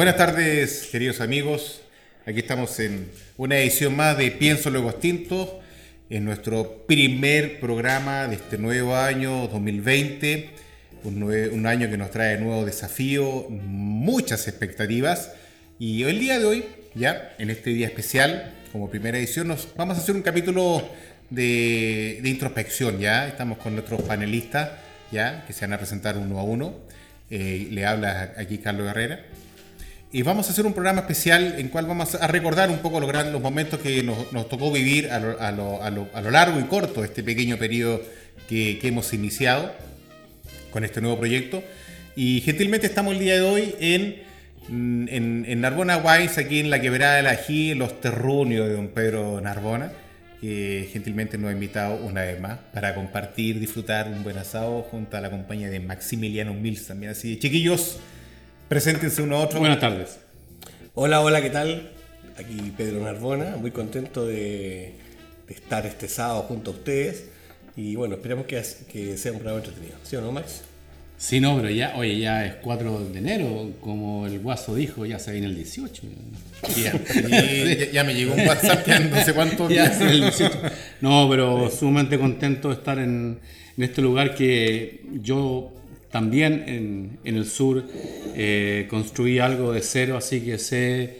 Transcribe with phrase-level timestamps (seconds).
[0.00, 1.82] Buenas tardes, queridos amigos.
[2.24, 5.60] Aquí estamos en una edición más de Pienso Luego Extinto,
[6.08, 10.48] en nuestro primer programa de este nuevo año 2020,
[11.04, 15.32] un, un año que nos trae nuevos desafíos, muchas expectativas.
[15.78, 16.64] Y el día de hoy,
[16.94, 20.88] ya en este día especial, como primera edición, nos vamos a hacer un capítulo
[21.28, 23.00] de, de introspección.
[23.00, 24.70] Ya estamos con nuestros panelistas,
[25.12, 26.88] ya que se van a presentar uno a uno.
[27.28, 29.26] Eh, le habla aquí Carlos Herrera.
[30.12, 33.12] Y vamos a hacer un programa especial en cual vamos a recordar un poco los,
[33.26, 36.30] los momentos que nos, nos tocó vivir a lo, a, lo, a, lo, a lo,
[36.32, 38.02] largo y corto de este pequeño periodo
[38.48, 39.72] que, que, hemos iniciado
[40.72, 41.62] con este nuevo proyecto.
[42.16, 44.22] Y gentilmente estamos el día de hoy en,
[44.68, 48.88] en, en Narbona Wines, aquí en la quebrada del Ají, en los terruños de don
[48.88, 49.92] Pedro Narbona,
[50.40, 55.16] que gentilmente nos ha invitado una vez más para compartir, disfrutar un buen asado junto
[55.16, 57.12] a la compañía de Maximiliano Mills también.
[57.12, 58.00] Así, chiquillos.
[58.70, 59.58] Preséntense uno a otro.
[59.58, 60.20] Buenas tardes.
[60.94, 61.90] Hola, hola, ¿qué tal?
[62.38, 64.94] Aquí Pedro Narbona, muy contento de,
[65.48, 67.24] de estar este sábado junto a ustedes.
[67.76, 68.62] Y bueno, esperamos que,
[68.92, 69.96] que, sea un programa entretenido.
[70.04, 70.60] ¿Sí o no, Max?
[71.18, 75.18] Sí, no, pero ya, oye, ya es 4 de enero, como el guaso dijo, ya
[75.18, 76.02] se viene el 18.
[76.80, 76.92] Ya,
[77.28, 80.00] ya, ya me llegó un WhatsApp que no sé cuántos días.
[80.00, 80.48] el 18.
[81.00, 81.78] No, pero sí.
[81.78, 83.40] sumamente contento de estar en,
[83.76, 85.72] en este lugar que yo
[86.10, 87.84] también en, el sur
[88.34, 91.18] eh, construí algo de cero, así que sé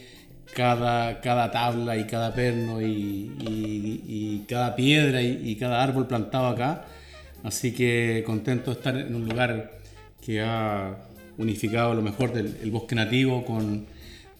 [0.53, 6.85] cada, cada tabla y cada perno y, cada piedra y, cada árbol plantado acá.
[7.43, 9.79] Así que contento de estar en un lugar
[10.23, 10.97] que ha
[11.37, 13.85] unificado lo mejor del el bosque nativo con,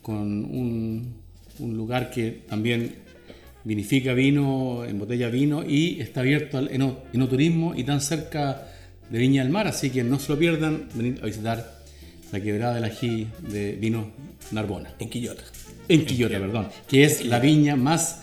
[0.01, 1.15] con un,
[1.59, 2.95] un, lugar que también
[3.63, 6.69] vinifica vino, embotella vino y está abierto al
[7.13, 8.67] enoturismo y tan cerca
[9.11, 11.81] de Viña del Mar, así que no se lo pierdan, venir a visitar
[12.31, 14.09] la quebrada del ají de vino
[14.51, 14.93] Narbona.
[14.99, 15.43] En Quillota.
[15.89, 18.20] En Quillota, perdón, que es la viña más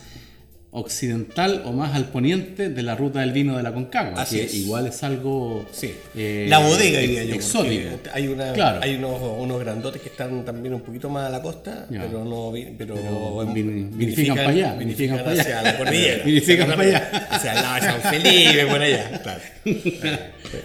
[0.71, 4.45] occidental o más al poniente de la ruta del vino de la Concagua, Así que
[4.45, 4.55] es.
[4.55, 5.95] igual es algo sí.
[6.15, 7.99] eh, la bodega diría yo, exótico.
[8.12, 8.81] Hay, una, claro.
[8.83, 12.53] hay unos, unos, grandotes que están también un poquito más a la costa, pero no
[12.77, 15.41] pero, pero vin, vinifican, para allá, vinifican, para allá.
[15.41, 19.41] hacia la cordillera, vinifican para allá, hacia el lado de San Felipe, por allá, claro.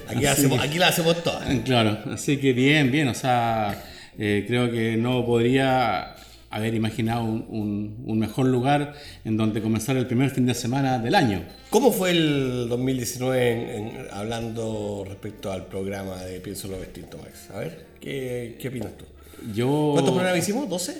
[0.08, 1.44] Aquí, hacemos, que, aquí la hacemos todas.
[1.64, 3.84] Claro, así que bien, bien, o sea,
[4.18, 6.14] eh, creo que no podría
[6.54, 8.94] haber imaginado un, un, un, mejor lugar
[9.26, 11.42] en donde comenzar el primer fin de semana del año.
[11.72, 17.50] ¿Cómo fue el 2019 en, en, hablando respecto al programa de Pienso lo Extinto, Max?
[17.52, 19.06] A ver, ¿qué, qué opinas tú?
[19.52, 20.70] Yo, ¿Cuántos programas hicimos?
[20.70, 20.94] ¿12?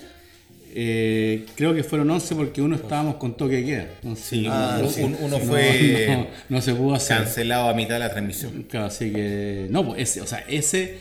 [0.76, 3.88] Eh, creo que fueron 11 porque uno estábamos con toque de queda.
[4.16, 5.04] Sí, ah, uno, sí.
[5.04, 7.18] uno, fue no, no, no, se pudo hacer.
[7.18, 8.66] cancelado a mitad de la transmisión.
[8.68, 10.98] Claro, así que no, pues ese, o sea, ese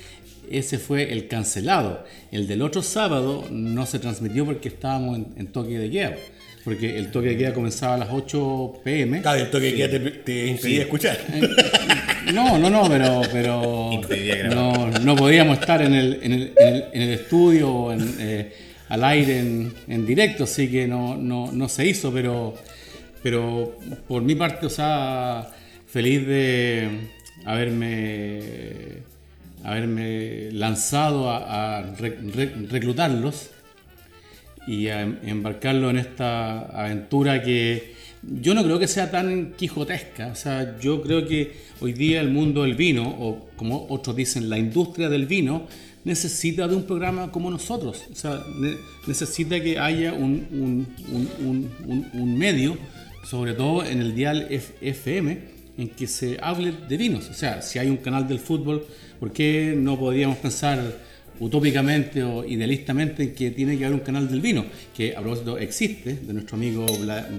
[0.59, 2.05] ese fue el cancelado.
[2.31, 6.17] El del otro sábado no se transmitió porque estábamos en, en toque de queda.
[6.65, 9.21] Porque el toque de queda comenzaba a las 8 pm.
[9.21, 10.81] Claro, el toque de queda te, te impedía sí.
[10.83, 11.19] escuchar.
[12.33, 13.91] No, no, no, pero, pero
[14.55, 18.53] no, no, podíamos estar en el, en el, en el, en el estudio en, eh,
[18.89, 22.55] al aire en, en, directo, así que no, no, no se hizo, pero,
[23.25, 23.77] pero
[24.07, 25.51] por mi parte, o sea,
[25.89, 26.89] feliz de
[27.45, 29.03] haberme
[29.65, 33.51] haberme lanzado a, a re, re, reclutarlos
[34.66, 40.28] y a embarcarlo en esta aventura que yo no creo que sea tan quijotesca.
[40.28, 44.48] O sea, yo creo que hoy día el mundo del vino, o como otros dicen,
[44.48, 45.66] la industria del vino,
[46.04, 48.04] necesita de un programa como nosotros.
[48.10, 48.77] O sea, ne
[49.07, 50.86] necesita que haya un, un,
[51.41, 52.77] un, un, medio,
[53.25, 55.39] sobre todo en el dial F FM,
[55.77, 57.28] en que se hable de vinos.
[57.30, 58.86] O sea, si hay un canal del fútbol,
[59.19, 60.80] ¿por qué no podríamos pensar
[61.41, 64.65] utópicamente o idealistamente en que tiene que haber un canal del vino?
[64.97, 66.86] Que a propósito existe, de nuestro amigo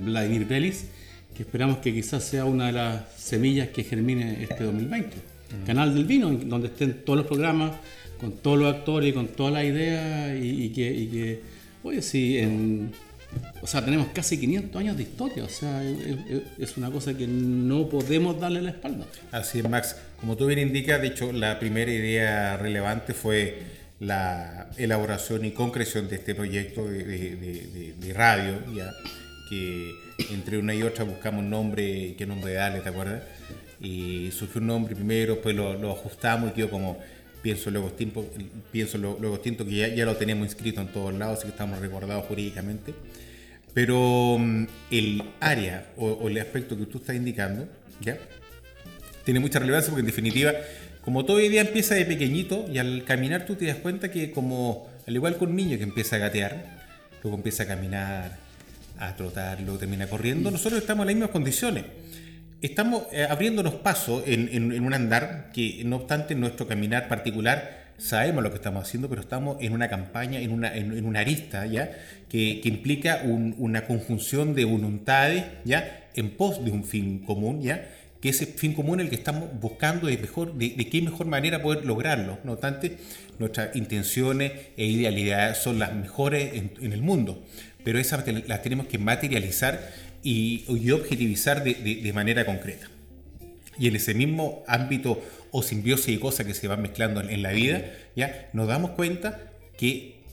[0.01, 0.85] Vladimir Belis,
[1.35, 5.09] que esperamos que quizás sea una de las semillas que germine este 2020.
[5.09, 5.65] Mm.
[5.65, 7.71] Canal del vino, donde estén todos los programas,
[8.19, 11.53] con todos los actores y con toda la idea y, y, que, y que
[11.83, 12.91] Oye, sí, en,
[13.61, 15.83] o sea, tenemos casi 500 años de historia, o sea,
[16.59, 19.05] es, una cosa que no podemos darle la espalda.
[19.31, 19.95] Así es, Max.
[20.19, 23.61] Como tú bien indicas, de hecho, la primera idea relevante fue
[23.99, 28.91] la elaboración y concreción de este proyecto de, de- de- de- radio, ya
[29.49, 29.91] que
[30.31, 33.23] entre una y otra buscamos nombre, qué nombre darle, ¿te acuerdas?
[33.79, 36.97] Y surgió un nombre primero, pues lo, lo ajustamos y quedó como
[37.41, 38.25] Pienso Luego Extinto,
[38.71, 41.79] pienso Luego Luego que ya, ya lo tenemos inscrito en todos lados, así que estamos
[41.79, 42.93] recordados jurídicamente.
[43.73, 47.67] Pero mm, el área o, o el aspecto que tú estás indicando,
[48.01, 48.17] ¿ya?
[49.25, 50.53] tiene mucha relevancia porque en definitiva,
[51.01, 54.89] como todo día empieza de pequeñito y al caminar tú te das cuenta que como,
[55.07, 56.65] al igual que un niño que empieza a gatear,
[57.23, 58.37] luego empieza a caminar,
[58.99, 61.85] a trotar, luego termina corriendo, nosotros estamos en las mismas condiciones.
[62.61, 68.43] Estamos eh, abriéndonos paso en, en- un andar que no obstante nuestro caminar particular sabemos
[68.43, 71.91] lo que estamos haciendo, pero estamos en una campaña, en una, en, una arista, ¿ya?
[72.29, 76.09] Que, que implica un- una conjunción de voluntades, ¿ya?
[76.15, 77.89] En pos de un fin común, ¿ya?
[78.23, 81.61] que ese fin común es el que estamos buscando de, mejor, de, qué mejor manera
[81.61, 82.39] poder lograrlo.
[82.45, 82.95] No obstante,
[83.37, 87.43] nuestras intenciones e idealidades son las mejores en, el mundo,
[87.83, 89.91] pero esas las tenemos que materializar
[90.23, 92.87] y, y objetivizar de manera concreta.
[93.77, 95.21] Y en ese mismo ámbito
[95.55, 97.83] o simbiosis y cosas que se van mezclando en, la vida,
[98.15, 99.39] ya nos damos cuenta
[99.77, 100.23] que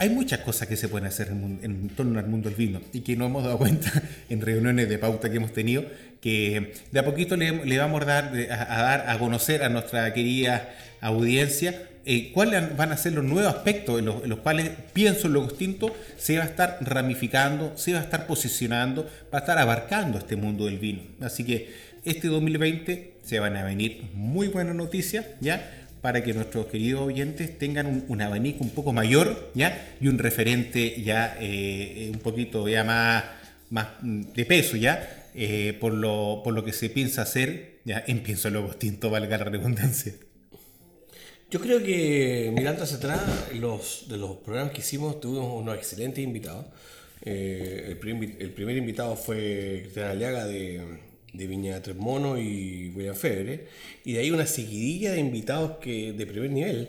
[0.00, 3.02] hay muchas cosas que se pueden hacer en, en torno al mundo del vino y
[3.02, 5.84] que no hemos dado cuenta en reuniones de pauta que hemos tenido,
[6.20, 10.12] que de a poquito le, vamos a dar, a, a dar a conocer a nuestra
[10.12, 14.70] querida audiencia eh, cuáles van a ser los nuevos aspectos en los, en los cuales
[14.92, 19.38] pienso en lo distinto se va a estar ramificando, se va a estar posicionando, va
[19.38, 21.02] a estar abarcando este mundo del vino.
[21.20, 21.72] Así que
[22.04, 25.86] este 2020 se van a venir muy buenas noticias, ¿ya?
[26.00, 29.96] Para que nuestros queridos oyentes tengan un, abanico un poco mayor, ¿ya?
[30.00, 33.24] Y un referente ya eh, un poquito ya más,
[33.70, 35.28] más mm, de peso, ¿ya?
[35.34, 38.04] Eh, por, lo, por lo que se piensa hacer, ¿ya?
[38.06, 40.12] En Pienso Luego Distinto, valga la redundancia.
[41.50, 43.22] Yo creo que mirando hacia atrás,
[43.54, 46.66] los, de los programas que hicimos tuvimos unos excelentes invitados.
[47.22, 50.82] Eh, el, el primer invitado fue Cristian Aliaga de,
[51.34, 53.66] de Viña Tres Monos y William Febre.
[54.04, 56.88] Y de ahí una seguidilla de invitados que, de primer nivel.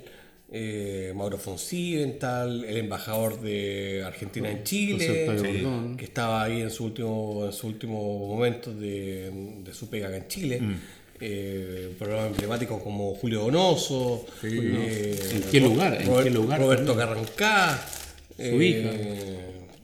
[0.51, 5.97] Eh, Mauro Fonsivental, el embajador de Argentina en Chile, sí, Bordón.
[5.97, 9.31] que estaba ahí en su último, en su último momento de,
[9.63, 10.61] de su pega acá en Chile.
[11.19, 14.25] Eh, programas emblemáticos como Julio Donoso.
[14.43, 15.99] eh, ¿En qué lugar?
[15.99, 17.85] ¿En Robert- qué lugar Roberto Carrancá.
[18.37, 18.91] Su hija.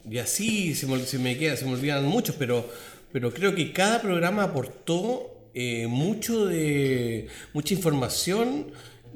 [0.09, 2.69] Y así se me, se me queda, se me olvidan muchos, pero,
[3.11, 8.67] pero creo que cada programa aportó eh, mucho de mucha información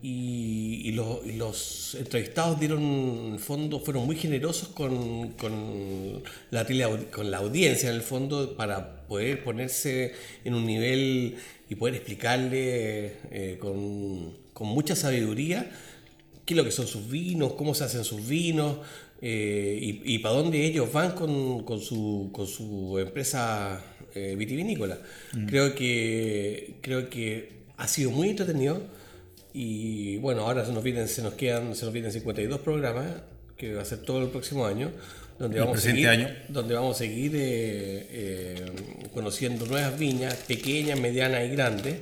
[0.02, 6.22] y, y los, entrevistados dieron fondo fueron muy generosos con, con
[6.52, 10.14] la tele- con la audiencia en el fondo para poder ponerse
[10.44, 11.38] en un nivel
[11.70, 15.72] y poder explicarle eh, con, con mucha sabiduría
[16.46, 18.78] qué es lo que son sus vinos, cómo se hacen sus vinos
[19.22, 23.82] eh, y, y para dónde ellos van con, con su, con su empresa
[24.14, 24.98] eh, vitivinícola.
[25.48, 28.82] Creo, que, creo que ha sido muy entretenido
[29.54, 33.08] y bueno, ahora se nos, vienen, se nos quedan se nos vienen 52 programas
[33.58, 34.92] que va a ser todo el próximo año.
[35.38, 36.30] Donde El vamos, a seguir, año.
[36.48, 38.66] donde vamos a seguir eh, eh,
[39.14, 41.96] conociendo nuevas viñas, pequeñas, medianas y grandes,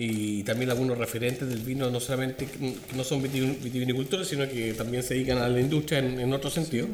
[0.00, 4.72] y también algunos referentes del vino, no solamente que no son vitivin- vitivinicultores, sino que
[4.74, 6.86] también se dedican a la industria en, en otro sentido.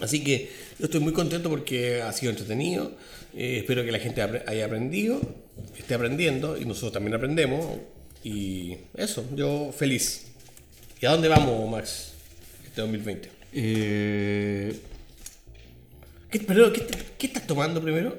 [0.00, 2.90] Así que yo estoy muy contento porque ha sido entretenido,
[3.36, 5.20] eh, espero que la gente haya aprendido,
[5.78, 7.64] esté aprendiendo, y nosotros también aprendemos,
[8.24, 10.24] y eso, yo feliz.
[11.00, 12.14] ¿Y a dónde vamos, Max,
[12.66, 13.30] este 2020?
[13.52, 14.72] Eh,
[16.32, 16.84] ¿Qué, pero, ¿qué,
[17.16, 18.18] qué estás tomando primero?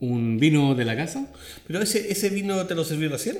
[0.00, 1.26] ¿Un vino de la casa?
[1.66, 3.38] ¿Pero ese, ese vino te lo serví recién?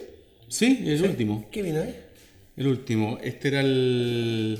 [0.48, 1.46] Sí, el último.
[1.50, 1.94] ¿Qué vino es?
[2.56, 3.18] El último.
[3.22, 4.58] Este era el.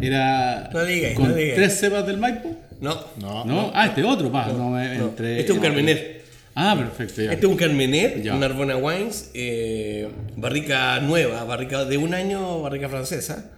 [0.00, 0.70] Era.
[0.72, 1.56] No digas, con no digas.
[1.56, 2.56] tres cepas del Maipo.
[2.80, 2.94] No.
[3.18, 4.48] No, ah, este otro, pa.
[4.48, 5.06] No, me no.
[5.10, 6.22] entré- Este es un Carmener.
[6.54, 7.32] Ah, perfecto, ya.
[7.32, 8.34] Este es un Carmener, Ya.
[8.36, 13.50] un Arbona Wines, eh, barrica nueva, barrica de un año, barrica francesa.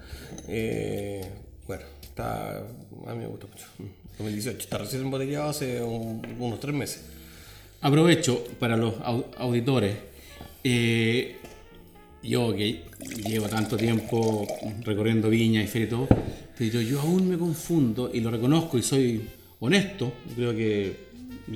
[0.48, 1.20] Eh,
[1.66, 3.66] bueno, está, a mí me gusta mucho.
[4.18, 7.02] 2018, está recién embotellado hace un- unos tres meses.
[7.86, 9.94] Aprovecho para los au- auditores.
[10.64, 11.36] eh,
[12.20, 12.82] yo que
[13.28, 14.44] llevo tanto tiempo
[14.84, 16.08] recorriendo viñas y ferias y todo,
[16.58, 19.28] pero yo aún me confundo y lo reconozco y soy
[19.60, 20.12] honesto.
[20.34, 20.96] Creo que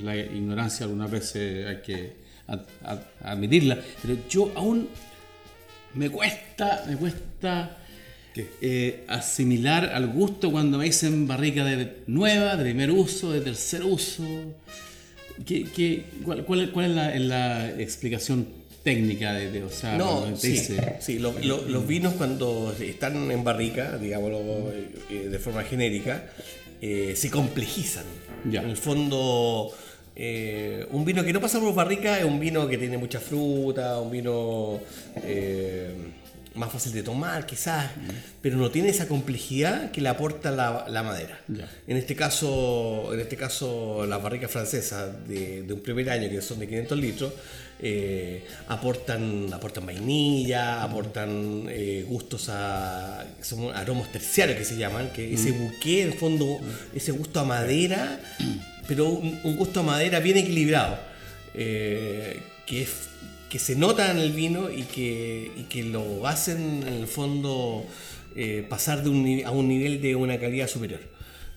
[0.05, 2.13] la ignorancia algunas veces hay que
[2.47, 4.87] ad- ad- admitirla, pero yo aún
[5.95, 7.77] me cuesta, me cuesta
[8.63, 13.83] eh, asimilar al gusto cuando me dicen barrica de nueva, de primer uso, de tercer
[13.83, 14.23] uso.
[15.47, 18.47] ¿Qué, qué- cuál, cuál es- cuál es la, explicación
[18.83, 23.31] técnica de, de- o sea, No, sí, dice- sí, lo- lo- los vinos cuando están
[23.31, 24.73] en barrica, digámoslo
[25.11, 26.27] eh, de forma genérica,
[26.81, 28.05] eh, se complejizan.
[28.51, 28.63] Ya.
[28.63, 29.71] En el fondo,
[30.17, 34.01] eh, un vino que no pasa por barrica es un vino que tiene mucha fruta,
[34.01, 34.81] un vino
[35.25, 35.91] eh,
[36.55, 37.91] más fácil de tomar quizás,
[38.43, 41.41] pero no tiene esa complejidad que le aporta la, la madera.
[41.87, 46.43] En este caso, en este caso las barricas francesas de, de un primer año que
[46.43, 47.33] son de 500 litros
[47.83, 55.33] eh, aportan, aportan vainilla, aportan eh, gustos a son aromas terciarios que se llaman, que
[55.33, 56.59] ese buque en fondo,
[56.95, 58.21] ese gusto a madera,
[58.87, 60.99] pero un, un gusto a madera bien equilibrado,
[61.55, 62.91] eh, que es
[63.51, 67.85] que se nota en el vino y que, y que lo hacen en el fondo
[68.37, 71.01] eh, pasar de un, a un nivel de una calidad superior.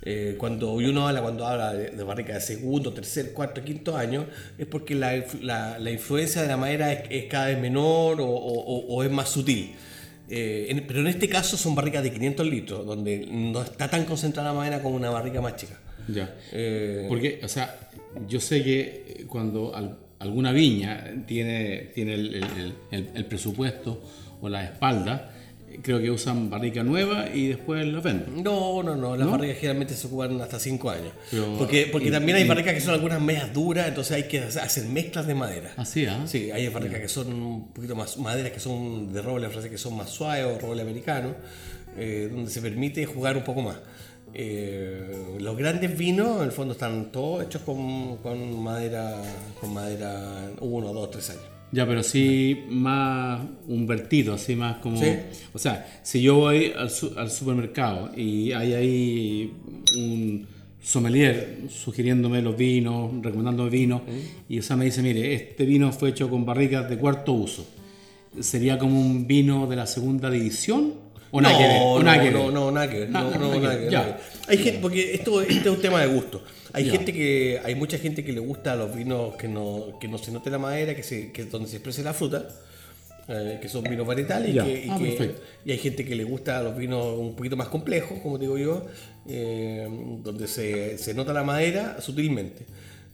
[0.05, 4.25] Eh, cuando uno habla, cuando habla de, de barrica de segundo, tercer, cuarto, quinto año,
[4.57, 8.27] es porque la, la- la influencia de la madera es, es cada vez menor o,
[8.27, 9.71] o- es más sutil.
[10.29, 14.03] Eh, en- pero en este caso son barricas de 500 litros, donde no está tan
[14.03, 15.79] concentrada la madera como una barrica más chica.
[16.09, 16.35] Ya.
[16.51, 17.73] Eh, Porque, o sea,
[18.27, 24.01] yo sé que cuando al- alguna viña tiene, tiene el, el- el- el presupuesto
[24.41, 25.29] o la espalda,
[25.81, 28.43] creo que usan barrica nueva y después la venden.
[28.43, 29.15] No, no, no.
[29.15, 29.31] Las ¿No?
[29.31, 31.11] barricas generalmente se ocupan hasta 5 años.
[31.31, 34.23] Pero- porque porque y- también hay y- barricas que son algunas medias duras, entonces hay
[34.27, 35.71] que hacer mezclas de madera.
[35.77, 36.23] Así, ¿ah?
[36.27, 39.77] Sí, hay barricas que son un poquito más, maderas que son de roble francés que
[39.77, 41.35] son más suaves o roble americano,
[41.97, 43.77] eh, donde se permite jugar un poco más.
[44.33, 49.21] Eh, los grandes vinos, en el fondo, están todos hechos con, con madera,
[49.59, 51.43] con madera 1, 2, 3 años.
[51.71, 54.97] Ya, pero sí más un vertido, así más como...
[54.97, 55.07] Sí.
[55.53, 59.53] O sea, si yo voy al, su- al supermercado y hay ahí
[59.97, 60.45] un
[60.81, 64.01] sommelier sugiriéndome los vinos, recomendándome vinos,
[64.49, 67.65] y o sea, me dice, mire, este vino fue hecho con barricas de cuarto uso.
[68.39, 70.93] ¿Sería como un vino de la segunda división?
[71.35, 71.81] ¿O nada que ver?
[71.81, 72.53] ¿O no, que no, ver?
[72.53, 73.09] no, nada que ver.
[73.09, 73.91] No, no, nada que ver.
[73.91, 74.19] Ya.
[74.47, 76.43] Hay gente, porque esto, este es un tema de gusto.
[76.73, 76.91] Hay Ya.
[76.91, 80.31] gente que, hay mucha gente que le gusta los vinos que no, que no se
[80.31, 82.47] note la madera, que se, que donde se exprese la fruta,
[83.27, 84.63] eh, que son vinos varietales, y, Ya.
[84.63, 85.35] que- y Ah, que-
[85.65, 88.85] y hay gente que le gusta los vinos un poquito más complejos, como digo yo,
[89.27, 89.87] eh,
[90.23, 92.65] donde se, se nota la madera sutilmente.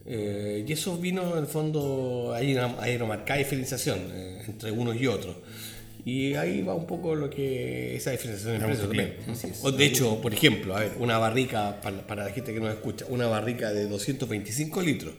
[0.05, 3.99] Eh, y esos vinos, en el fondo, hay una, hay una marcada diferenciación
[4.47, 5.35] entre unos y otros.
[6.05, 9.15] Y ahí va un poco lo que esa diferenciación en precio también.
[9.63, 12.69] O, de hecho, por ejemplo, a ver, una barrica, para, para la gente que nos
[12.73, 15.13] escucha, una barrica de 225 litros,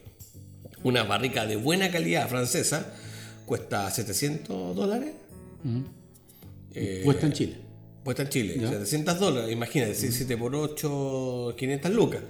[0.83, 2.95] una barrica de buena calidad francesa,
[3.47, 5.11] cuesta 700 dólares.
[6.75, 7.57] Eh, Puesta en Chile.
[8.05, 8.71] Puesta en Chile, Ya.
[8.71, 12.23] 700 dólares, imagínate, 7 por 8, 500 lucas.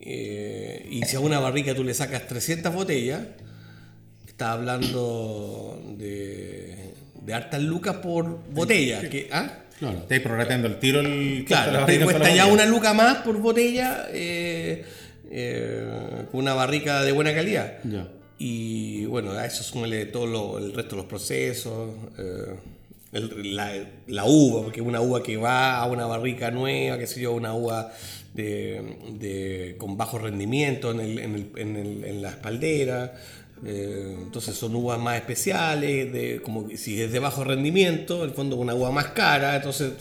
[0.00, 3.22] Eh, y si a una barrica tú le sacas 300 botellas,
[4.26, 6.85] estás hablando de,
[7.26, 9.08] de hartas lucas por botella.
[9.08, 9.58] Que, ¿ah?
[9.78, 9.98] Claro.
[9.98, 14.06] Estáis prorrateando el tiro el Claro, la te cuesta ya una luca más por botella
[14.10, 14.84] eh,
[15.30, 15.86] eh,
[16.30, 17.74] con una barrica de buena calidad.
[17.84, 18.08] Ya.
[18.38, 22.54] Y bueno, a eso súmale todo lo- el resto de los procesos, eh,
[23.12, 23.72] el- la,
[24.06, 27.32] la uva, porque es una uva que va a una barrica nueva, que sé yo,
[27.32, 27.92] una uva
[28.34, 33.14] de, de- con bajo rendimiento en, el- en el- en en la espaldera.
[33.64, 38.34] Eh, entonces son uvas más especiales, de, como si es de bajo rendimiento, en el
[38.34, 39.92] fondo una uva más cara, entonces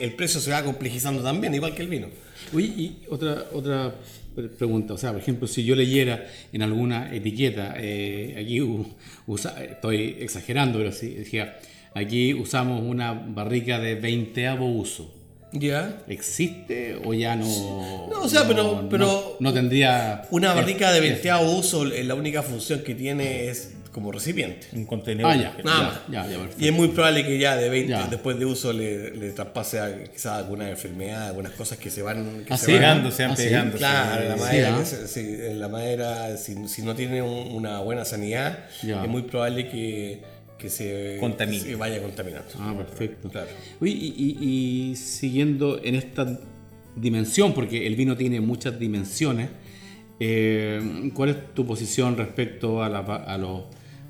[0.00, 2.08] el precio se va complejizando también, igual que el vino.
[2.54, 3.94] Oye, y otra, otra
[4.34, 8.60] pre- pregunta, o sea, por ejemplo, si yo leyera en alguna etiqueta, eh, aquí
[9.70, 11.58] estoy exagerando, pero sí, decía,
[11.94, 15.12] aquí usamos una barrica de 20 uso.
[15.56, 15.98] ¿Ya?
[16.08, 17.46] ¿Existe o ya no?
[18.10, 20.22] No, o sea, pero- no- pero- No, tendría.
[20.30, 24.66] Una barrica de 20 uso, eh, la única función que tiene es como recipiente.
[24.72, 25.30] Un contenedor.
[25.30, 25.56] Ah, ya.
[25.62, 26.28] Nada ya, más.
[26.28, 26.48] Ya, ya.
[26.58, 28.06] Y es muy probable que ya de 20, Ya.
[28.08, 32.44] después de uso, le, le traspase a, quizás alguna enfermedad, algunas cosas que se van,
[32.44, 33.42] que Ah, se sí, van- Pegando, se van Ah, sí.
[33.44, 33.76] pegando.
[33.76, 34.78] Claro, la Sí, madera, ¿ah?
[34.80, 39.04] que se- sí, en la madera si, si no tiene un- una buena sanidad, Ya.
[39.04, 40.22] es muy probable que,
[40.58, 41.62] que se, Contamine.
[41.62, 42.48] se vaya contaminando.
[42.58, 43.28] Ah, perfecto.
[43.28, 43.48] Claro.
[43.80, 46.40] Oye, y, y- y siguiendo en esta
[46.96, 49.50] dimensión, porque el vino tiene muchas dimensiones,
[50.20, 53.62] eh, ¿cuál es tu posición respecto a, la a los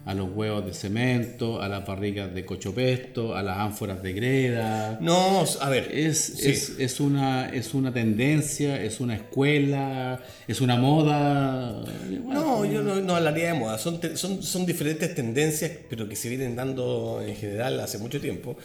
[0.07, 4.99] a los huevos de cemento, a las barricas de cochopesto, a las ánforas de greda.
[5.01, 5.91] No, a ver.
[5.93, 6.51] Es, sí.
[6.51, 11.83] es, es una, es una tendencia, es una escuela, es una moda.
[12.27, 13.79] No, yo no, no hablaría de moda.
[13.79, 18.57] Son, son, son diferentes tendencias, pero que se vienen dando en general hace mucho tiempo.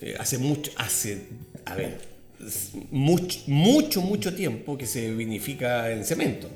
[0.00, 1.26] Eh, hace mucho, hace,
[1.64, 1.98] a ver,
[2.90, 6.48] mucho, mucho, mucho tiempo que se vinifica en cemento.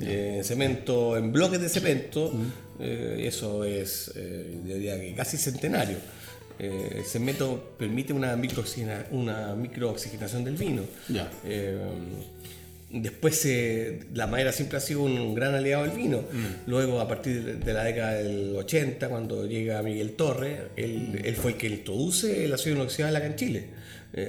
[0.00, 2.32] Eh, en cemento, en bloques de cemento,
[2.80, 5.96] eh, eso es, eh, yo diría que casi centenario.
[6.58, 10.82] Eh, el cemento permite una, microoxigena- una microoxigenación del vino.
[11.08, 11.30] Ya.
[11.44, 11.78] Eh,
[12.90, 16.22] después eh, la madera siempre ha sido un gran aliado del vino.
[16.66, 21.52] Luego, a partir de- la década del 80, cuando llega Miguel Torres, él, él fue
[21.52, 23.64] el que introduce el acero inoxidable acá en Chile.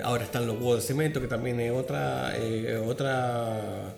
[0.04, 2.36] Ahora están los huevos de cemento, que también es otra,
[2.86, 3.96] otra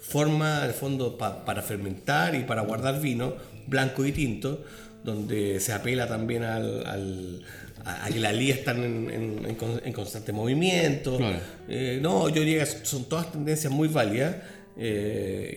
[0.00, 3.34] forma, el fondo, pa- para fermentar y para guardar vino
[3.66, 4.64] blanco y tinto,
[5.04, 7.42] donde se apela también al, al-
[7.84, 11.16] a, que las están en, en- en con- en constante movimiento.
[11.18, 11.38] Claro.
[11.68, 14.36] Eh, no, yo diría que son todas tendencias muy válidas
[14.78, 15.56] eh,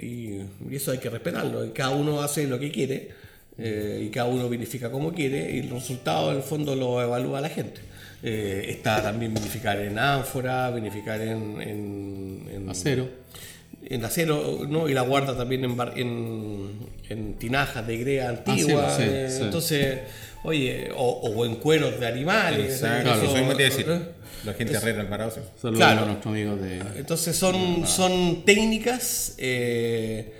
[0.69, 1.65] y, eso hay que respetarlo.
[1.65, 3.09] Y cada uno hace lo que quiere
[3.57, 7.41] eh, y cada uno vinifica como quiere y el resultado, en el fondo, lo evalúa
[7.41, 7.81] la gente.
[8.21, 13.07] Está también vinificar en ánfora, vinificar en, en- en- Acero.
[13.86, 14.88] En acero, ¿no?
[14.89, 16.69] Y la guarda también en, bar- en,
[17.09, 17.98] en tinajas de
[18.29, 18.88] antigua.
[18.88, 19.43] Ah, sí, sí, eh, sí.
[19.43, 20.00] Entonces,
[20.43, 22.74] oye, o, o en cueros de animales.
[22.74, 23.86] Exacto, eso- te decir.
[23.89, 24.01] ¿eh?
[24.45, 25.31] La gente Herrera Alvarado.
[25.31, 25.41] sí.
[25.62, 26.01] Saludos Claro.
[26.03, 26.79] a nuestros amigos de.
[26.98, 30.33] Entonces son, son técnicas eh,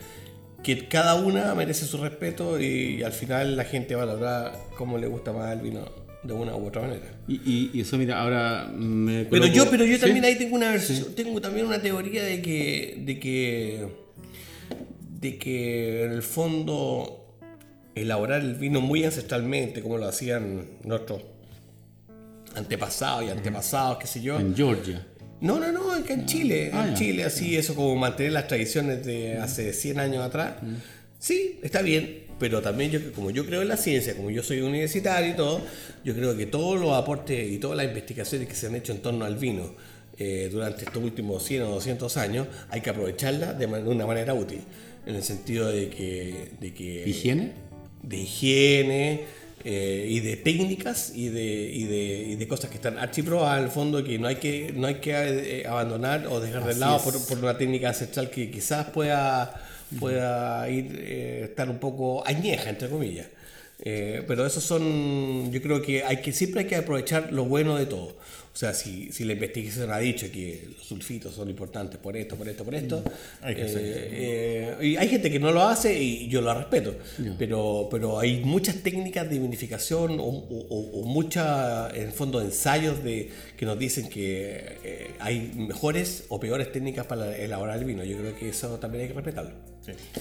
[0.64, 5.34] que cada una merece su respeto y, al final la gente valorará cómo le gusta
[5.34, 5.86] más el vino
[6.24, 7.06] de una u otra manera.
[7.28, 9.26] Y, y- y eso, mira, ahora me.
[9.26, 10.02] Pero coloco- yo, pero yo ¿Sí?
[10.02, 13.88] también ahí tengo una versión, tengo también una teoría de que, de que,
[15.20, 17.36] de que en el fondo
[17.96, 21.22] elaborar el vino muy ancestralmente, como lo hacían nuestros
[22.56, 24.40] antepasados y antepasados, qué sé yo.
[24.40, 25.06] En Georgia.
[25.42, 26.98] No, no, no, acá en Chile, Ah, en ya.
[27.00, 30.56] Chile, así, eso como mantener las tradiciones de hace 100 años atrás.
[31.18, 34.62] Sí, está bien, pero también yo, como yo creo en la ciencia, como yo soy
[34.62, 35.62] universitario y todo,
[36.04, 39.00] yo creo que todos los aportes y todas las investigaciones que se han hecho en
[39.00, 39.74] torno al vino
[40.18, 44.34] eh, durante estos últimos 100 o 200 años, hay que aprovecharlas de man- una manera
[44.34, 44.60] útil,
[45.06, 46.52] en el sentido de que...
[46.60, 47.52] De que ¿Higiene?
[48.04, 49.22] de higiene
[49.66, 53.66] eh, y de técnicas y de, y de, y de cosas que están archiprobadas en
[53.66, 56.80] el fondo que no hay que, no hay que eh, abandonar o dejar de Así
[56.80, 59.62] lado por, por una técnica ancestral que quizás pueda,
[59.98, 63.28] pueda ir, eh, estar un poco añeja, entre comillas.
[63.82, 67.76] Eh, pero esos son, yo creo que hay que siempre hay que aprovechar lo bueno
[67.78, 68.18] de todo.
[68.60, 72.36] O sea, si, si la investigación ha dicho que los sulfitos son importantes por esto,
[72.36, 73.02] por esto, por esto,
[73.42, 76.94] Hay que eh, eh, y hay gente que no lo hace y yo lo respeto,
[77.38, 83.30] pero, pero hay muchas técnicas de vinificación o, o- muchas, en el fondo, ensayos de,
[83.56, 88.04] que nos dicen que eh, hay mejores o peores técnicas para elaborar el vino.
[88.04, 89.52] Yo creo que eso también hay que respetarlo.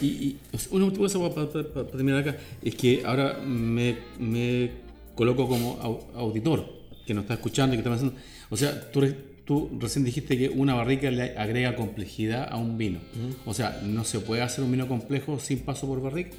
[0.00, 0.36] Y, y
[0.70, 4.70] una última cosa para, terminar acá es que ahora me, me
[5.16, 6.77] coloco como au- auditor
[7.08, 8.14] que nos está escuchando y que está pensando.
[8.50, 9.00] O sea, tú,
[9.44, 13.00] tú recién dijiste que una barrica le agrega complejidad a un vino.
[13.46, 16.36] O sea, no se puede hacer un vino complejo sin paso por barrica.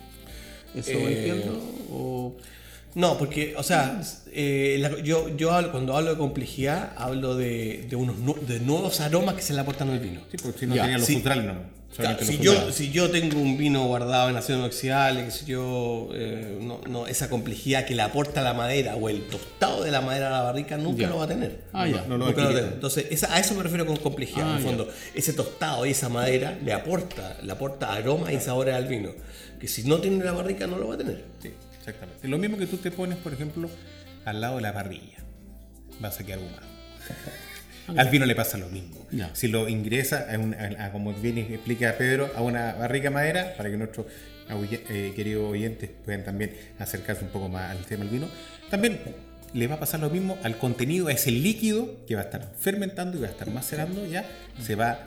[0.76, 1.60] ¿Eso Eh, entiendo?
[1.92, 2.36] O,
[2.96, 4.02] No, porque, o sea,
[4.34, 8.60] eh, la- yo, yo hablo- cuando hablo de complejidad, hablo de, de unos nu- de
[8.60, 10.22] nuevos aromas que se le aportan al vino.
[10.32, 11.16] Sí, porque si no Ya, tenía los sí.
[11.18, 11.80] futrales, no.
[11.96, 16.10] Claro, si, yo, si yo tengo un vino guardado en acero inoxidable, que sé yo,
[16.14, 20.00] eh, no, no, esa complejidad que le aporta la madera o el tostado de la
[20.00, 21.10] madera a la barrica nunca Ya.
[21.10, 21.62] lo va a tener.
[21.74, 22.06] Ah, ya.
[22.08, 22.56] No lo Nunca lo va a adquiere.
[22.62, 22.74] tener.
[22.76, 24.46] Entonces, esa- a eso me refiero con complejidad.
[24.48, 24.70] Ah, en el ya.
[24.70, 29.10] fondo, ese tostado y esa madera le aporta, le aporta aroma y sabores al vino.
[29.60, 31.24] Que si no tiene la barrica, no lo va a tener.
[31.42, 31.52] Sí,
[31.90, 32.28] exactamente.
[32.28, 33.70] Lo mismo que tú te pones, por ejemplo,
[34.26, 35.18] al lado de la parrilla.
[36.00, 36.68] Vas a quedar ahumado.
[37.98, 39.08] Al vino le pasa lo mismo.
[39.34, 43.54] Si lo ingresa, a un- a- como bien explica Pedro, a una barrica de madera,
[43.58, 44.06] para que nuestros
[44.50, 48.28] eh, queridos oyentes puedan también acercarse un poco más al tema del vino,
[48.70, 49.00] también
[49.54, 52.52] le va a pasar lo mismo al contenido, a ese líquido que va a estar
[52.60, 54.24] fermentando y va a estar macerando, ya
[54.62, 55.00] se va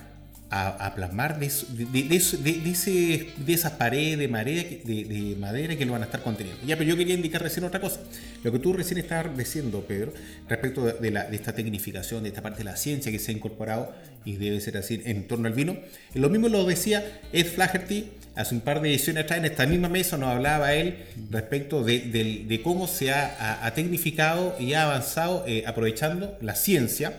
[0.53, 5.05] a, a plasmar de, de, de- de de- de ese, de esas paredes de de,
[5.05, 6.61] de madera que lo van a estar conteniendo.
[6.67, 8.01] Ya, pero yo quería indicar recién otra cosa.
[8.45, 10.13] Lo que tú recién estabas diciendo, Pedro,
[10.49, 13.33] respecto de, de la, de esta tecnificación, de esta parte de la ciencia que se
[13.33, 13.93] ha incorporado
[14.25, 15.77] y debe ser así en torno al vino.
[16.15, 19.89] Lo mismo lo decía Ed Flaherty hace un par de ediciones atrás en esta misma
[19.89, 20.99] mesa, nos hablaba él
[21.31, 26.37] respecto de, del- de cómo se ha, ha- ha tecnificado y ha avanzado eh, aprovechando
[26.41, 27.13] la ciencia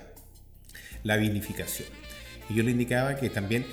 [1.04, 1.88] la vinificación.
[2.50, 3.66] Y yo le indicaba que también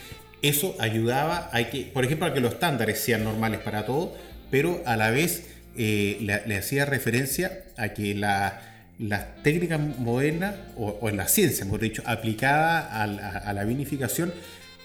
[0.43, 4.11] eso ayudaba a que, por ejemplo, a que los estándares sean normales para todos,
[4.51, 5.45] pero a la vez
[5.77, 8.63] eh, le, hacía referencia a que la,
[8.99, 14.33] las técnicas modernas, o, en la ciencia, mejor dicho, aplicada a, la- a la vinificación,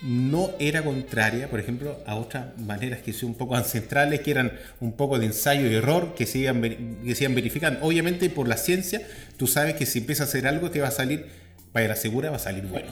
[0.02, 4.52] no era contraria, por ejemplo, a otras maneras que son un poco ancestrales, que eran
[4.82, 7.80] un poco de ensayo y error, que se iban, que se iban verificando.
[7.82, 9.02] Obviamente, por la ciencia,
[9.38, 11.26] tú sabes que si empiezas a hacer algo, te va a salir,
[11.71, 12.89] para la segura, va a salir bueno.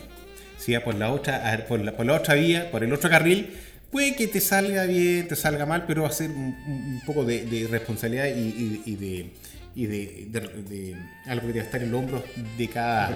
[0.63, 3.49] Si va por la otra, por la, por la otra vía, por el otro carril,
[3.91, 7.67] puede que te salga bien, te salga mal, pero va a ser un, poco de,
[7.69, 9.30] responsabilidad y, de,
[9.76, 10.95] y de, de-
[11.26, 12.23] algo que debe estar en los hombros
[12.58, 13.12] de cada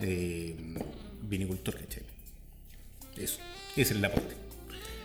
[0.00, 0.56] eh,
[1.22, 2.02] vinicultor, ¿cachai?
[3.16, 3.38] Eso,
[3.76, 4.34] ese es el aporte.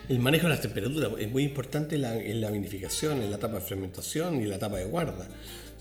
[0.08, 3.36] El manejo de las temperaturas es muy importante en la, en la vinificación, en la
[3.36, 5.28] etapa de fermentación y en la etapa de guarda.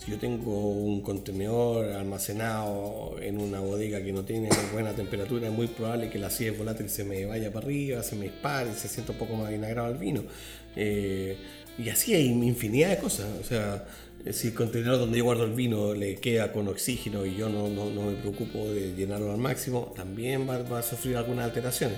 [0.03, 5.53] Si yo tengo un contenedor almacenado en una bodega que no tiene buena temperatura, es
[5.53, 8.89] muy probable que la acidez volátil se me vaya para arriba, se me dispare, se
[8.89, 10.23] sienta un poco más vinagrado el vino.
[10.75, 11.37] Eh,
[11.77, 13.27] y así hay infinidad de cosas.
[13.39, 13.85] O sea,
[14.31, 17.67] si el contenedor donde yo guardo el vino le queda con oxígeno y yo no,
[17.67, 21.97] no- no me preocupo de llenarlo al máximo, también va, va a sufrir algunas alteraciones.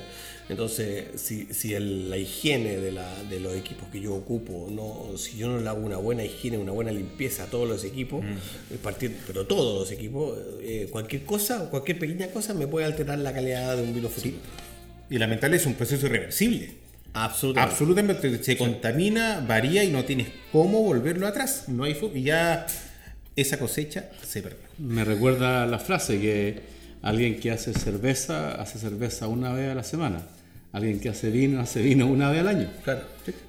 [0.50, 5.18] Entonces, si, si el- la higiene de, la- de los equipos que yo ocupo, no,
[5.18, 8.24] si yo no le hago una buena higiene, una buena limpieza a todos los equipos,
[8.72, 13.20] eh, partir- pero todos los equipos, eh, cualquier cosa, cualquier pequeña cosa me puede alterar
[13.20, 14.36] la calidad de un vino futuro.
[15.10, 16.85] Y lamentable es un proceso irreversible.
[17.15, 17.71] Absolutamente.
[17.71, 21.63] Absolutamente, se contamina, varía y no tienes cómo volverlo atrás.
[21.69, 22.67] No hay y ya
[23.38, 24.60] esa cosecha se perdió.
[24.78, 26.60] Me recuerda la frase que
[27.01, 30.23] alguien que hace cerveza hace cerveza una vez a la semana.
[30.73, 32.69] Alguien que hace vino hace vino una vez al año.
[32.84, 33.04] Claro.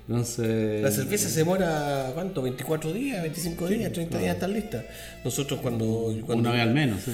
[0.07, 2.46] Entonces, La cerveza se demora, ¿cuánto?
[2.46, 3.26] ¿24 días?
[3.26, 3.92] ¿25 días?
[3.92, 4.85] ¿30 días están listas?
[5.24, 6.14] Nosotros cuando...
[6.24, 7.02] cuando una vez al menos.
[7.02, 7.11] sí.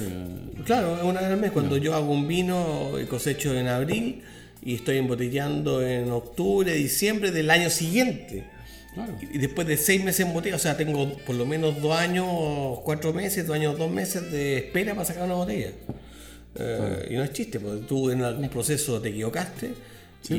[0.65, 1.51] Claro, una vez al mes.
[1.51, 4.21] Cuando yo hago un vino y cosecho en abril
[4.65, 8.45] y estoy embotellando en octubre, diciembre del año siguiente.
[8.93, 9.13] Claro.
[9.33, 12.27] Y después de seis meses en botella, o sea, tengo por lo menos dos años,
[12.83, 15.71] cuatro meses, dos años, dos meses de espera para sacar una botella.
[16.55, 19.71] Eh, Y no es chiste, porque tú en algún proceso te equivocaste
[20.29, 20.33] y,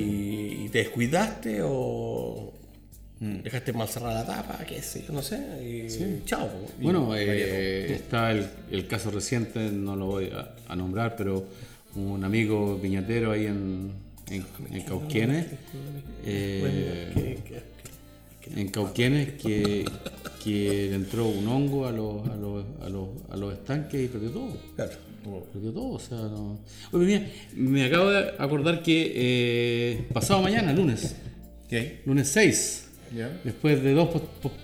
[0.65, 2.53] y te descuidaste o
[3.21, 6.49] dejaste mal cerrada la tapa, qué sé yo, no sé, y chao.
[6.79, 11.45] Y- Bueno, eh, está el, el caso reciente, no lo voy a, a nombrar, pero
[11.97, 13.93] un amigo viñatero ahí en,
[14.31, 15.47] en, en Cauquienes,
[16.25, 17.39] eh,
[18.57, 19.85] en Cauquienes que,
[20.43, 24.09] que le entró un hongo a los, a los, a los, a los estanques y
[24.09, 24.57] perdió todo.
[24.77, 24.93] claro.
[25.55, 26.59] Perdió todo, o sea, no.
[26.93, 31.17] Oye, mira, me acabo de acordar que eh, pasado mañana, lunes,
[31.67, 32.03] ¿Qué?
[32.05, 33.41] lunes 6, ¿Ya?
[33.43, 34.11] después de dos,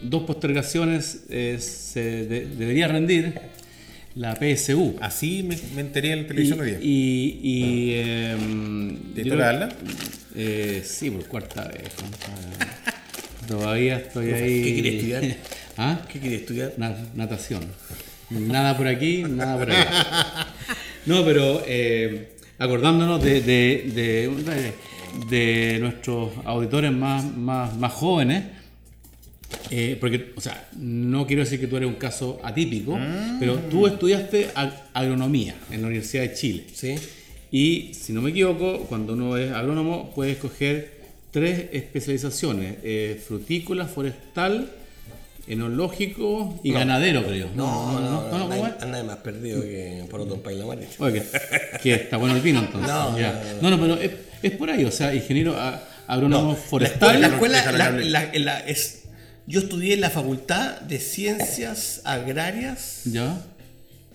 [0.03, 3.33] dos postergaciones, eh, se de- debería rendir
[4.15, 4.97] la PSU.
[5.01, 6.79] Así me, me enteré en televisión hoy día.
[6.81, 9.35] y, y, em, ¿Te yo?
[10.35, 11.83] Eh, sí, por cuarta vez.
[13.49, 14.63] Todavía estoy ahí.
[14.63, 15.37] ¿Qué quiere estudiar?
[15.77, 16.01] ¿Ah?
[16.13, 16.73] ¿Qué quieres estudiar?
[16.77, 17.63] Na- natación.
[18.31, 20.47] Nada por aquí, nada por allá.
[21.07, 24.73] No, pero eh, acordándonos de, de, de-
[25.29, 28.45] de nuestros auditores más, más, más jóvenes,
[29.71, 32.99] eh, porque, o sea, no quiero decir que tú eres un caso atípico,
[33.39, 36.65] pero tú estudiaste ag- agronomía en la Universidad de Chile.
[36.73, 36.95] Sí.
[37.53, 41.01] Y si no me equivoco, cuando uno es agrónomo puede escoger
[41.33, 44.71] tres especializaciones, eh, frutícola, forestal,
[45.49, 47.49] enológico y ganadero, creo.
[47.57, 48.87] No, no, no, ¿cómo nadie, es?
[48.87, 50.87] nadie más perdido que por otro país la.
[50.99, 52.89] Oye, que, que está bueno el vino entonces.
[52.91, 53.59] No, ya.
[53.61, 54.11] no, no, pero es,
[54.43, 55.57] es por ahí, o sea, ingeniero
[56.07, 57.17] agrónomo forestal.
[57.17, 58.05] escuela, la escuela- Déjalo que la- hable.
[58.11, 59.00] la- la- es,
[59.51, 63.35] yo estudié en la Facultad de Ciencias Agrarias Ya,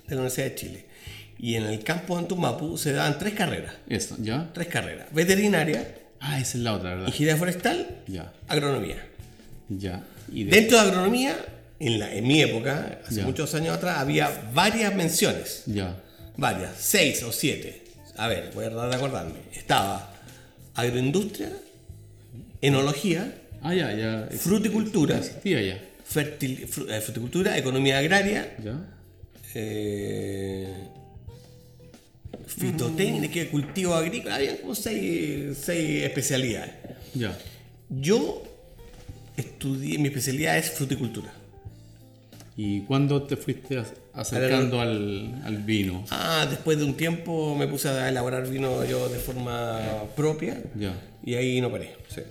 [0.07, 0.85] de la Universidad de Chile.
[1.37, 3.73] Y en el campo de Antumapu se daban tres carreras.
[3.89, 4.49] eso, ya.
[4.53, 5.07] Tres carreras.
[5.13, 7.07] Veterinaria, Ah, esa es la otra, ¿verdad?
[7.07, 9.05] ingeniería forestal, Ya, agronomía.
[9.69, 10.03] ya.
[10.31, 11.35] Y de- Dentro de agronomía,
[11.79, 13.25] en, la, en mi época, hace Ya.
[13.25, 15.63] muchos años atrás, había varias menciones.
[15.67, 16.01] Ya,
[16.37, 17.83] Varias, seis o siete.
[18.17, 19.35] A ver, voy a tratar de acordarme.
[19.53, 20.11] Estaba
[20.73, 21.49] agroindustria,
[22.61, 23.33] enología,
[23.67, 24.28] ah, ya, ya.
[24.38, 25.78] fruticultura, Existía ya.
[26.13, 28.75] fertil- fru- eh, fruticultura, economía agraria, Ya.
[29.56, 30.67] eh,
[32.47, 36.71] fitotécnica, cultivo agrícola, había como seis, seis especialidades.
[37.13, 37.38] Ya.
[37.89, 38.43] Yo
[39.38, 41.32] estudié, mi especialidad es fruticultura.
[42.58, 46.06] ¿Y cuándo te fuiste ac- acercando al, al vino?
[46.10, 50.93] Ah, después de un tiempo me puse a elaborar vino yo de forma propia Ya.
[51.25, 51.95] y ahí no paré.
[52.08, 52.21] sí.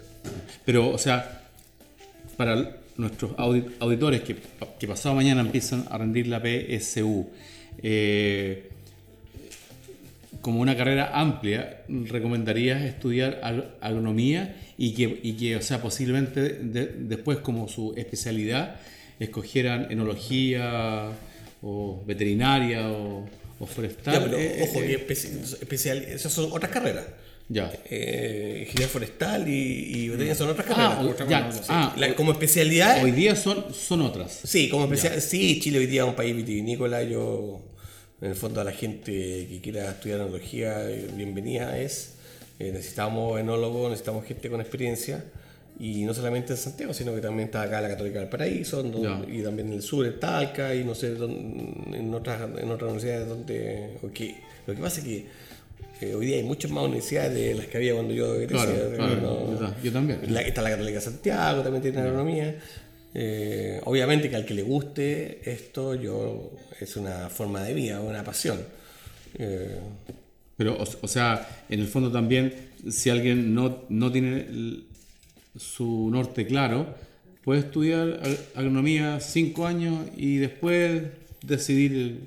[0.64, 1.42] Pero, o sea,
[2.36, 4.36] para nuestros audi- auditores que,
[4.78, 7.28] que pasado mañana empiezan a rendir la PSU,
[7.82, 8.70] eh,
[10.40, 16.40] como una carrera amplia, ¿recomendarías estudiar ag- agronomía y que, y que, o sea, posiblemente
[16.40, 18.76] de- después como su especialidad
[19.18, 21.08] escogieran enología
[21.62, 23.26] o veterinaria o,
[23.58, 24.14] o forestal.
[24.14, 27.06] Ya, pero eh, ojo, eh, que especi- especial, esas son otras carreras.
[27.48, 27.72] Ya.
[27.90, 31.20] Eh, ingeniería forestal y, y son otras Ah, carreras.
[31.20, 34.40] o- ya, ah, La- como especialidad, hoy día son, son otras.
[34.44, 37.02] sí, como especial, sí, Chile hoy día es un país vitivinícola.
[37.04, 37.60] Yo,
[38.20, 42.14] en el fondo, a la gente que quiera estudiar enología, eh, bienvenida es.
[42.58, 45.24] Eh, necesitamos enólogos, necesitamos gente con experiencia.
[45.78, 48.80] Y no solamente en Santiago, sino que también está acá la Católica del Paraíso.
[49.02, 49.20] Ya.
[49.28, 53.28] y también en el sur, en Talca, y no sé, en otras, en otras universidades
[53.28, 53.98] donde...
[54.02, 54.36] o que-
[54.68, 55.26] lo que pasa es que
[56.00, 58.52] eh, hoy día hay muchas más universidades de las que había cuando yo crecí.
[58.54, 58.96] Claro, ¿no?
[58.96, 60.20] claro, No- yo ta- yo también.
[60.28, 62.56] La- está la Católica de Santiago, también tiene agronomía.
[63.14, 68.24] Eh, obviamente que al que le guste esto, yo es una forma de vida, una
[68.24, 68.58] pasión.
[69.38, 69.78] Eh,
[70.56, 72.52] Pero, o, o sea, en el fondo también,
[72.90, 74.84] si alguien no, no tiene el-
[75.56, 76.94] su norte claro,
[77.44, 81.02] puede estudiar ag- agronomía cinco años y después
[81.42, 82.20] decidir el,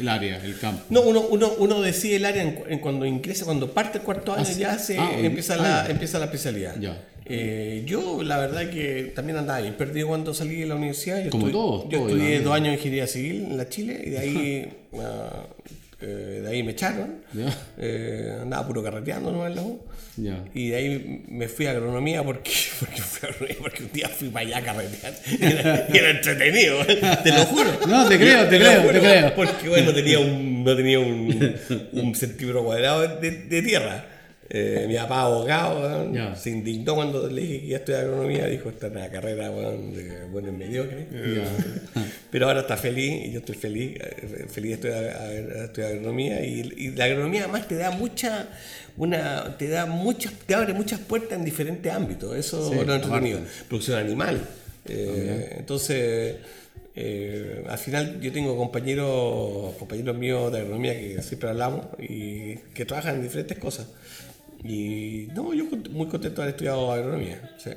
[0.00, 0.82] el área, el campo.
[0.90, 4.32] no, uno, uno, uno decide el área en, en cuando ingresa, cuando parte el cuarto
[4.32, 5.90] año Ah, ya se Ah, empieza, ah, la, ya.
[5.90, 6.74] empieza la especialidad.
[6.80, 6.96] Ya.
[7.32, 11.22] Eh, yo la verdad que también andaba bien perdido cuando salí de la universidad.
[11.24, 14.10] Yo Como todos, Yo todos, estudié dos años de ingeniería civil en la Chile y
[14.10, 15.46] de ahí, ah,
[16.00, 17.22] eh, de ahí me echaron.
[17.78, 19.80] Eh, andaba puro carreteando nomás en la U.
[20.54, 24.08] Y de ahí me fui a agronomía porque, porque, fui a agronomía porque un día
[24.08, 25.14] fui para allá a carretear.
[25.26, 26.84] Y era, y era entretenido,
[27.24, 27.70] te lo juro.
[27.86, 29.34] No, te creo, te creo, juro, te creo.
[29.34, 31.56] Porque bueno, tenía un, no tenía un,
[31.92, 34.04] un centímetro cuadrado de, de tierra.
[34.52, 36.34] Eh, mi papá abogado weón, Ya.
[36.34, 38.46] se indignó cuando le dije que iba a estudiar agronomía.
[38.46, 41.06] Dijo, esta es una carrera de buenos mediocre.
[42.32, 46.60] Pero ahora está feliz y yo estoy feliz, eh, feliz de estudiar, estudiar agronomía y,
[46.76, 48.48] y la agronomía además te da mucha,
[48.96, 53.40] una, te da muchas, te abre muchas puertas en diferentes ámbitos, eso Sí, lo entretenido.
[53.68, 54.40] Producción animal.
[54.86, 56.36] eh, entonces,
[56.96, 62.84] eh, al final yo tengo compañeros, compañeros míos de agronomía que siempre hablamos y que
[62.84, 63.86] trabajan en diferentes cosas.
[64.62, 67.54] Y no, yo muy contento de haber estudiado agronomía.
[67.58, 67.70] sí.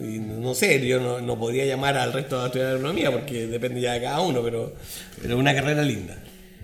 [0.00, 3.80] Y no sé, yo no, no podría llamar al resto a estudiar agronomía porque depende
[3.80, 4.74] ya de cada uno, pero
[5.22, 6.16] pero una carrera linda.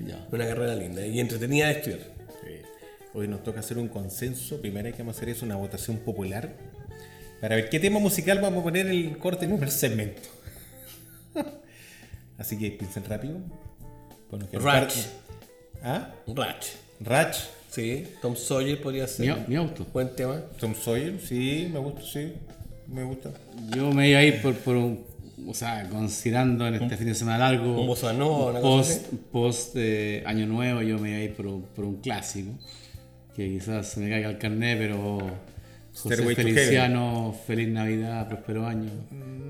[0.05, 0.27] Ya.
[0.33, 2.01] Una carrera linda y entretenida de estudiar.
[3.13, 4.61] Hoy nos toca hacer un consenso.
[4.61, 6.55] Primero hay que vamos a hacer es una votación popular.
[7.41, 10.29] Para ver qué tema musical vamos a poner en el corte en un segmento.
[12.39, 13.39] Así que piensen rápido.
[14.53, 14.95] Ratch.
[15.83, 16.15] ¿Ah?
[16.27, 16.67] Ratch.
[17.01, 17.39] Ratch.
[17.71, 19.37] Sí, Tom Sawyer podría ser.
[19.39, 19.87] Mi, mi auto.
[19.93, 20.41] Buen tema.
[20.59, 21.21] Tom Sawyer.
[21.21, 22.33] Sí, me gusta, sí.
[22.89, 23.31] Me gusta.
[23.77, 25.05] Yo me iba a ir por, por un.
[25.47, 27.81] O sea, considerando en este fin de semana largo.
[27.81, 31.33] Un bossa nova, una cosa post, post eh, Año Nuevo, yo me iba a ir
[31.35, 32.51] por, un- por un clásico.
[33.35, 35.19] Que quizás se me caiga el carnet, pero.
[35.93, 38.91] José Stairway Feliciano, feliz Navidad, próspero año.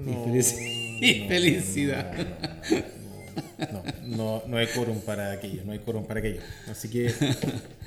[0.06, 2.12] y, felici- y felicidad.
[2.16, 2.99] No,
[4.06, 6.40] no, no hay quórum para aquello, no hay quórum para aquello.
[6.70, 7.12] Así que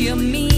[0.00, 0.49] Tom Sawyer, mean, mean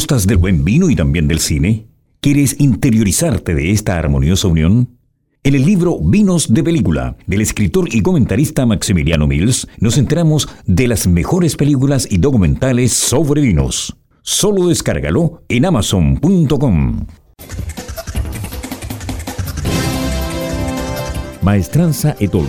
[0.00, 1.86] ¿Gustas del buen vino y también del cine?
[2.22, 4.96] ¿Quieres interiorizarte de esta armoniosa unión?
[5.42, 10.88] En el libro Vinos de Película, del escritor y comentarista Maximiliano Mills, nos enteramos de
[10.88, 13.94] las mejores películas y documentales sobre vinos.
[14.22, 17.04] Solo descárgalo en amazon.com.
[21.42, 22.48] Maestranza Etol.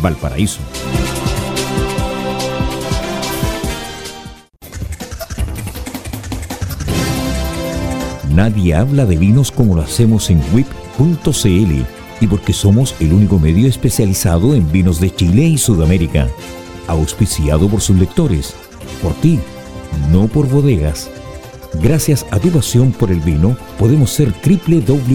[0.00, 0.60] Valparaíso.
[8.34, 11.84] Nadie habla de vinos como lo hacemos en WIP.cl
[12.20, 16.28] y porque somos el único medio especializado en vinos de Chile y Sudamérica.
[16.86, 18.54] Auspiciado por sus lectores,
[19.02, 19.38] por ti,
[20.10, 21.10] no por bodegas.
[21.82, 25.06] Gracias a tu pasión por el vino, podemos ser www.wip.cl.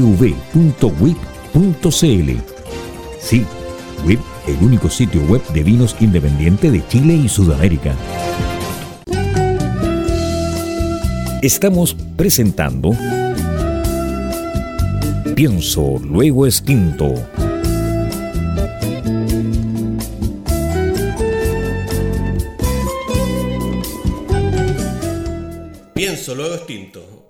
[3.19, 3.45] Sí,
[4.05, 7.93] WIP, el único sitio web de vinos independiente de Chile y Sudamérica.
[11.41, 12.91] Estamos presentando
[15.37, 17.13] Pienso, luego extinto.
[25.93, 27.27] Pienso, luego extinto.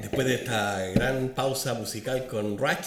[0.00, 2.86] Después de esta gran pausa musical con Ratch,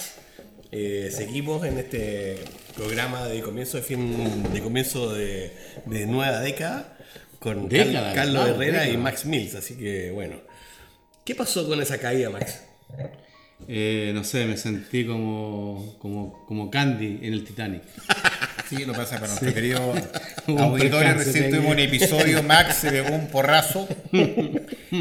[0.72, 2.38] eh, seguimos en este
[2.74, 5.52] programa de comienzo de fin, de comienzo de,
[5.84, 6.96] de nueva década
[7.38, 8.96] con Década, Carlos Herrera y.
[8.96, 9.54] Max Mills.
[9.54, 10.40] Así que bueno,
[11.24, 12.62] ¿qué pasó con esa caída, Max?
[13.68, 17.82] Eh, no sé, me sentí como, como, como Candy en el Titanic.
[18.68, 19.92] Sí, lo pasa para nuestro querido
[20.46, 21.12] Un auditorio.
[21.12, 22.42] Recién tuvimos un episodio.
[22.42, 23.86] Max se pegó un porrazo.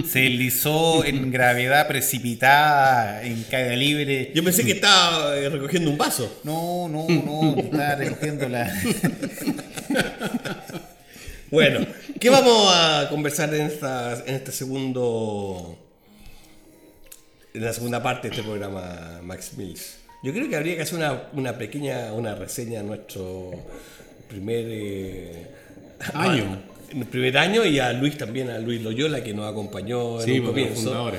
[0.10, 4.32] Se deslizó en gravedad precipitada, en caída libre.
[4.36, 6.42] Yo pensé que estaba eh, recogiendo un vaso.
[6.44, 7.56] No, no, no.
[7.58, 8.74] Estaba recogiendo la.
[11.50, 11.86] Bueno,
[12.20, 15.81] ¿qué vamos a conversar en, esta, en este segundo.
[17.54, 19.98] En la segunda parte de este programa, Max Mills?
[20.24, 23.52] Yo creo que habría que hacer una, una pequeña una reseña de nuestro
[24.30, 25.48] primer eh,
[26.14, 26.62] Año.
[26.94, 30.40] el primer año y a Luis también, a Luis Loyola, que nos acompañó en Sí,
[30.40, 31.12] un uno de los comienzo.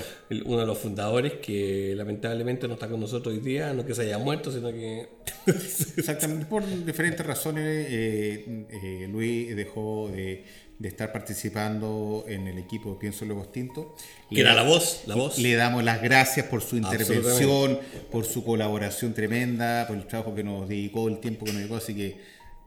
[0.47, 4.03] uno de los fundadores que lamentablemente no está con nosotros hoy día, no que se
[4.03, 5.09] haya muerto, sino que.
[5.47, 10.45] Exactamente, por diferentes razones, eh, eh, Luis dejó de,
[10.83, 13.95] de estar participando en el equipo de Pienso Luego Extinto.
[14.29, 15.39] que era la voz, la voz.
[15.39, 17.79] Le damos las gracias por su intervención,
[18.11, 21.77] por su colaboración tremenda, por el trabajo que nos dedicó, el tiempo que nos dedicó.
[21.77, 22.17] Así que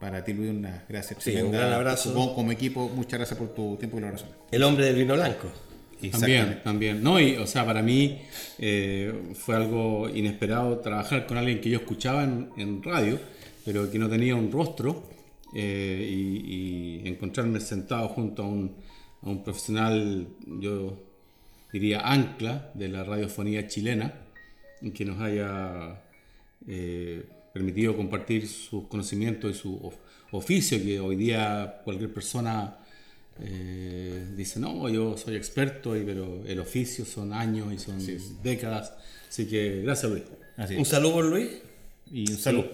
[0.00, 2.14] para ti, Luis, unas gracias Sí, un gran abrazo.
[2.14, 4.30] Como, como equipo, muchas gracias por tu tiempo y colaboración.
[4.50, 5.48] El hombre del vino blanco.
[6.10, 7.02] También, también.
[7.02, 8.22] No, y, o sea, para mí
[8.58, 13.18] eh, fue algo inesperado trabajar con alguien que yo escuchaba en, en radio,
[13.66, 15.15] pero que no tenía un rostro,
[15.54, 18.76] eh, y, y encontrarme sentado junto a un,
[19.22, 20.28] a un profesional,
[20.60, 20.98] yo
[21.72, 24.14] diría ancla de la radiofonía chilena,
[24.82, 26.02] y que nos haya
[26.66, 29.96] eh, permitido compartir sus conocimientos y su of-
[30.32, 32.78] oficio, que hoy día cualquier persona
[33.40, 37.98] eh, dice, no, yo soy experto, pero el oficio son años y son
[38.42, 38.92] décadas.
[39.28, 40.24] Así que gracias Luis.
[40.56, 40.74] Así.
[40.76, 41.48] Un saludo por Luis.
[42.10, 42.64] Y un salud.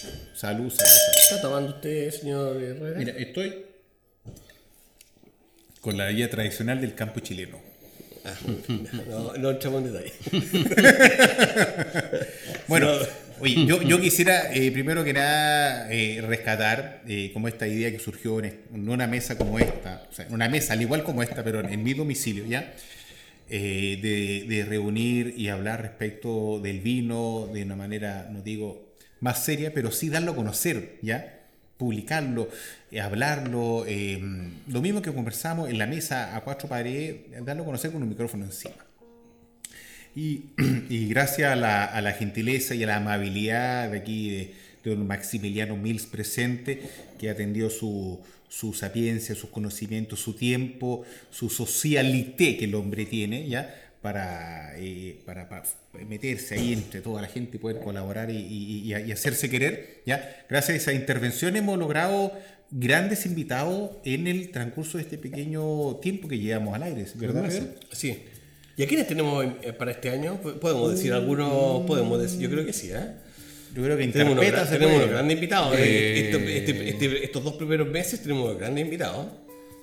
[0.00, 0.90] Salud, salud, salud.
[1.18, 2.98] ¿Está tomando usted, señor Herrera?
[2.98, 3.66] Mira, estoy
[5.80, 7.58] con la guía tradicional del campo chileno.
[9.08, 10.12] No, no entramos en detalle.
[12.68, 13.06] Bueno, No.
[13.40, 17.98] oye, yo, yo quisiera eh, primero que nada eh, rescatar eh, como esta idea que
[17.98, 21.42] surgió en, una mesa como esta, o sea, en una mesa al igual como esta,
[21.42, 22.72] pero en, mi domicilio, ¿ya?
[23.48, 28.89] Eh, de, de reunir y hablar respecto del vino de una manera, no digo
[29.20, 31.40] más seria, pero sí darlo a conocer, ¿ya?
[31.76, 32.48] Publicarlo,
[32.90, 34.20] eh, hablarlo, eh,
[34.68, 38.08] lo mismo que conversamos en la mesa a cuatro paredes, darlo a conocer con un
[38.08, 38.74] micrófono encima.
[40.14, 40.44] Y,
[40.88, 44.54] y gracias a la, a la gentileza y a la amabilidad de aquí de,
[44.84, 46.82] don Maximiliano Mills presente,
[47.18, 53.48] que atendió su, su sapiencia, sus conocimientos, su tiempo, su socialité que el hombre tiene,
[53.48, 53.89] ¿ya?
[54.02, 55.62] Para, eh, para, para
[56.08, 60.44] meterse ahí entre toda la gente y poder colaborar y, y- y- hacerse querer, ¿ya?
[60.48, 62.32] Gracias a esa intervención hemos logrado
[62.70, 67.50] grandes invitados en el transcurso de este pequeño tiempo que llevamos al aire, ¿verdad?
[67.92, 68.16] Sí.
[68.78, 70.40] ¿Y a quiénes tenemos eh, para este año?
[70.40, 71.84] ¿Podemos decir algunos?
[71.86, 73.04] Podemos decir, yo creo que sí, ¿eh?
[73.76, 75.76] Yo creo que Tenemos, unos, interpreta gra- se tenemos unos grandes invitados.
[75.76, 79.26] Eh, eh, Esto- este- este- estos dos primeros meses tenemos unos grandes invitados.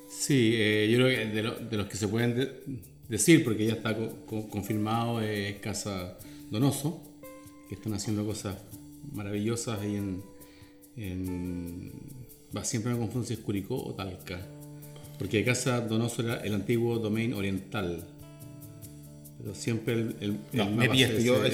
[0.10, 2.52] Sí, eh, yo creo que de, lo- de los que se pueden de-
[3.10, 6.18] decir, porque ya está co- co- confirmado, es Casa
[6.52, 7.02] Donoso,
[7.70, 8.56] que están haciendo cosas
[9.14, 10.22] maravillosas ahí en.
[10.96, 11.92] en
[12.56, 14.40] va, siempre me confundo si es Curicó o Talca.
[15.18, 18.04] Porque Casa Donoso era el antiguo domain oriental.
[19.40, 20.16] Pero siempre el.
[20.20, 21.52] el, el No, me mapa pillaste, yo el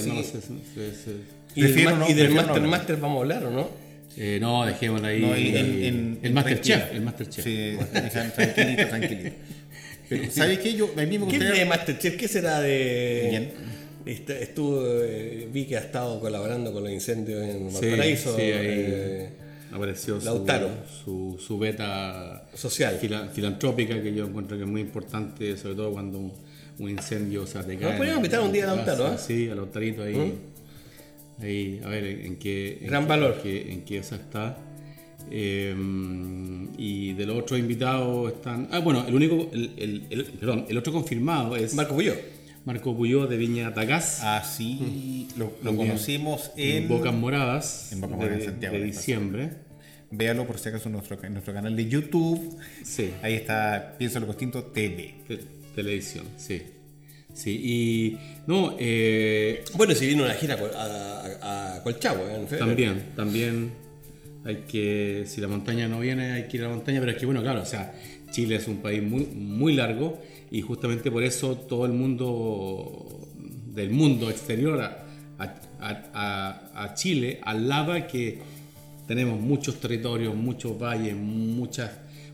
[1.56, 2.68] Y del, Prefiero ma- no- y del prefiero no Master.
[2.68, 3.70] Master vamos a hablar, ¿o no?
[4.16, 5.22] eh, no, dejémoslo ahí.
[5.22, 6.92] No, y en- en- el Masterchef.
[6.94, 7.44] El Masterchef.
[7.44, 7.78] Sí,
[8.36, 9.36] tranquilito, tranquilito.
[10.20, 10.74] Pero, ¿sabes qué?
[10.76, 11.52] Yo, a mí me ¿Qué gustaría...
[11.54, 12.18] es de Masterchef?
[12.18, 13.28] ¿Qué será de.?
[13.30, 13.52] Bien.
[14.06, 18.36] Est- Estuvo, eh, vi que ha estado colaborando con los incendios en Sí, Valparaíso.
[18.36, 19.30] sí, ahí eh,
[19.72, 20.70] apareció su, Lautaro.
[21.04, 22.98] su, su beta Social.
[23.00, 26.34] fila- filantrópica que yo encuentro que es muy importante, sobre todo cuando un,
[26.80, 27.96] un incendio se te cae.
[27.96, 29.16] podríamos invitar un día a Lautaro, casa.
[29.16, 29.26] ¿eh?
[29.46, 30.34] Sí, a Lautarito ahí.
[31.42, 32.80] ahí a ver en qué.
[32.82, 33.36] en Gran qué- valor.
[33.38, 34.58] En qué, en qué esa está.
[35.32, 35.76] Eh,
[36.78, 38.68] y de los otros invitados están.
[38.72, 39.50] Ah, bueno, el único.
[39.54, 42.14] El, el- el- perdón, el otro confirmado es Marco Puyó.
[42.66, 44.22] Marco Puyó de Viña Tagás.
[44.24, 45.88] Así lo, lo También.
[45.90, 46.88] conocimos en en...
[46.90, 49.50] Bocas Moradas en Bocas de, Moradas, en Santiago, de diciembre.
[50.12, 52.58] Véalo por si acaso en nuestro, en nuestro canal de YouTube.
[52.84, 53.10] Sí.
[53.22, 55.16] Ahí está Pienso lo Costinto TV.
[55.28, 55.40] Te-
[55.76, 56.62] televisión, sí.
[57.34, 62.36] Sí, y no, eh, Bueno, si vino una gira a, a, a Colchagua, ¿eh?
[62.36, 62.68] en febrero.
[62.68, 63.72] también, también
[64.46, 67.18] hay que, si la montaña no viene, hay que ir a la montaña, pero es
[67.18, 67.94] que bueno, claro, o sea,
[68.32, 70.20] Chile es un país muy, muy largo
[70.52, 73.28] y justamente por eso todo el mundo
[73.68, 75.06] del mundo exterior a,
[75.40, 75.62] a-
[76.14, 78.40] a- a- Chile alaba que
[79.08, 81.92] tenemos muchos territorios, muchos valles, muchas,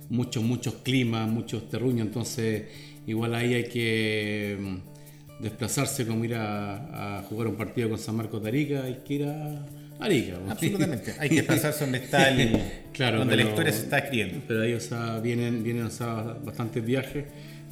[0.09, 2.63] muchos, muchos climas, muchos terruños, entonces
[3.07, 8.41] igual ahí hay que mm, desplazarse como ir a jugar un partido con San Marcos
[8.43, 9.65] de Arica, hay que ir a
[9.99, 10.39] Arica.
[10.43, 10.51] ¿no?
[10.51, 11.13] Absolutamente.
[11.19, 12.57] Hay que desplazarse donde está el...
[12.93, 14.41] Claro, donde la pero- historia se está escribiendo.
[14.47, 17.25] Pero ahí, o sea, vienen, vienen o sea, bastantes viajes,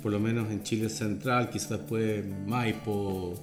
[0.03, 3.33] por lo menos en Chile Central, quizás después Maipo,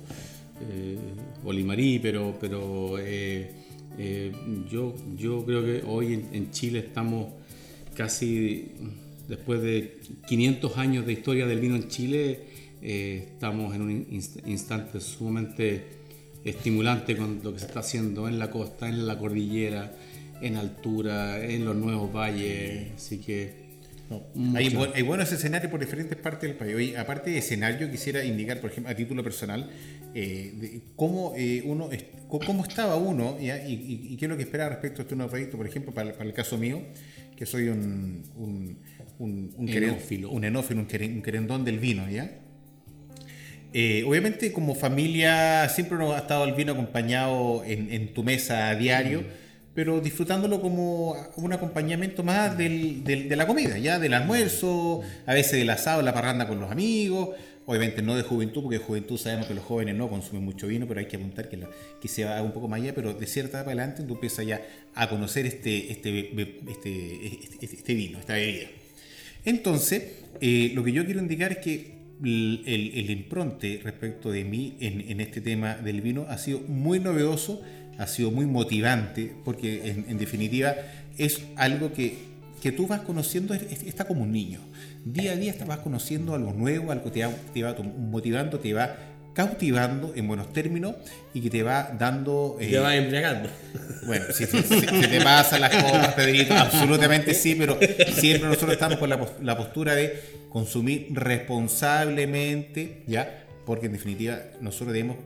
[0.71, 0.97] eh,
[1.45, 3.51] Olimarí, pero, pero eh,
[3.99, 4.33] eh,
[4.71, 7.33] yo, yo creo que hoy en, en Chile estamos
[7.95, 8.73] casi,
[9.29, 12.41] después de 500 años de historia del vino en Chile,
[12.83, 15.85] eh, estamos en un inst- instante sumamente
[16.45, 19.93] estimulante con lo que se está haciendo en la costa, en la cordillera,
[20.41, 23.65] en altura, en los nuevos valles, así que
[24.55, 24.81] Hay, mucho.
[24.81, 26.75] bu- hay buenos escenarios por diferentes partes del país.
[26.75, 29.71] Oye, aparte de escenario, quisiera indicar, por ejemplo, a título personal,
[30.15, 31.89] eh, de cómo, eh, uno
[32.29, 33.67] cómo estaba uno ¿ya?
[33.67, 35.57] Y, y- y qué es lo que esperaba respecto a este nuevo proyecto.
[35.57, 36.83] Por ejemplo, para, para el caso mío,
[37.37, 38.79] que soy un, un,
[39.19, 40.31] un, un Enófilo.
[40.31, 42.41] un enófilo, un querendón del vino, ¿ya?
[43.77, 48.69] Eh, obviamente como familia siempre nos ha estado el vino acompañado en, en tu mesa
[48.69, 49.25] a diario,
[49.75, 55.35] pero disfrutándolo como un acompañamiento más del- del- de la comida, ya del almuerzo, a
[55.35, 57.31] veces del asado, la parranda con los amigos,
[57.67, 60.87] obviamente no de juventud, porque de juventud sabemos que los jóvenes no consumen mucho vino,
[60.87, 61.69] pero hay que apuntar que, la-
[62.01, 64.47] que se va un poco más allá, pero de cierta edad para adelante tú empiezas
[64.47, 64.63] ya
[64.95, 66.31] a conocer este, este,
[66.71, 68.69] este, este, este vino, esta bebida.
[69.45, 70.05] Entonces,
[70.41, 75.41] eh, lo que yo quiero indicar es que el, impronte respecto de mí en, este
[75.41, 77.61] tema del vino ha sido muy novedoso,
[77.99, 80.75] ha sido muy motivante, porque en, definitiva
[81.19, 82.17] es algo que,
[82.63, 84.61] que tú vas conociendo, es- es- está como un niño.
[85.05, 88.73] Día a día vas conociendo algo nuevo, algo que te va, te va motivando, te
[88.73, 88.97] va
[89.35, 90.95] cautivando en buenos términos
[91.35, 92.57] y que te va dando...
[92.59, 93.51] Te eh, vas embriagando.
[94.07, 97.79] bueno, si, si- si- si te pasan las copas, Pedrito, absolutamente sí, pero
[98.15, 103.45] siempre nosotros estamos con la, la postura de consumir responsablemente, ¿ya?
[103.67, 105.17] Porque en definitiva nosotros debemos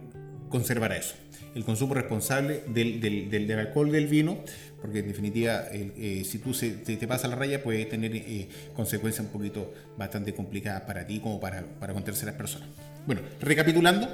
[0.48, 1.14] conservar eso.
[1.54, 4.38] El consumo responsable del, del- del- del alcohol del vino,
[4.80, 8.48] porque en definitiva, eh, si tú se- te, te pasas la raya, puede tener eh,
[8.74, 12.68] consecuencias un poquito bastante complicadas para ti como para, para con terceras personas.
[13.08, 14.06] Bueno, recapitulando,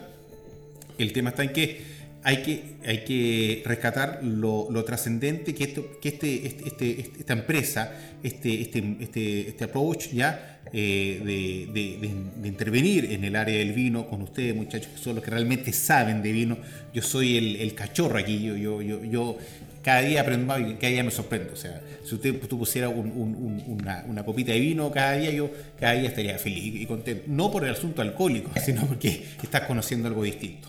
[0.99, 1.80] el tema está en que
[2.22, 7.32] hay que, hay que rescatar lo, lo trascendente que, esto, que este, este- este- esta
[7.32, 7.92] empresa,
[8.22, 11.99] este, este, este, este approach ya eh, de-
[12.40, 15.72] de intervenir en el área del vino con ustedes, muchachos, que son los que realmente
[15.72, 16.57] saben de vino.
[16.92, 19.36] Yo soy el, el cachorro aquí, yo, yo, yo, yo
[19.85, 21.53] cada día aprendo más y cada día me sorprendo.
[21.53, 25.12] O sea, si usted tú pusiera un- un- un- una, una copita de vino cada
[25.16, 27.24] día, yo cada día estaría feliz y contento.
[27.28, 30.68] No por el asunto alcohólico, sino porque estás conociendo algo distinto.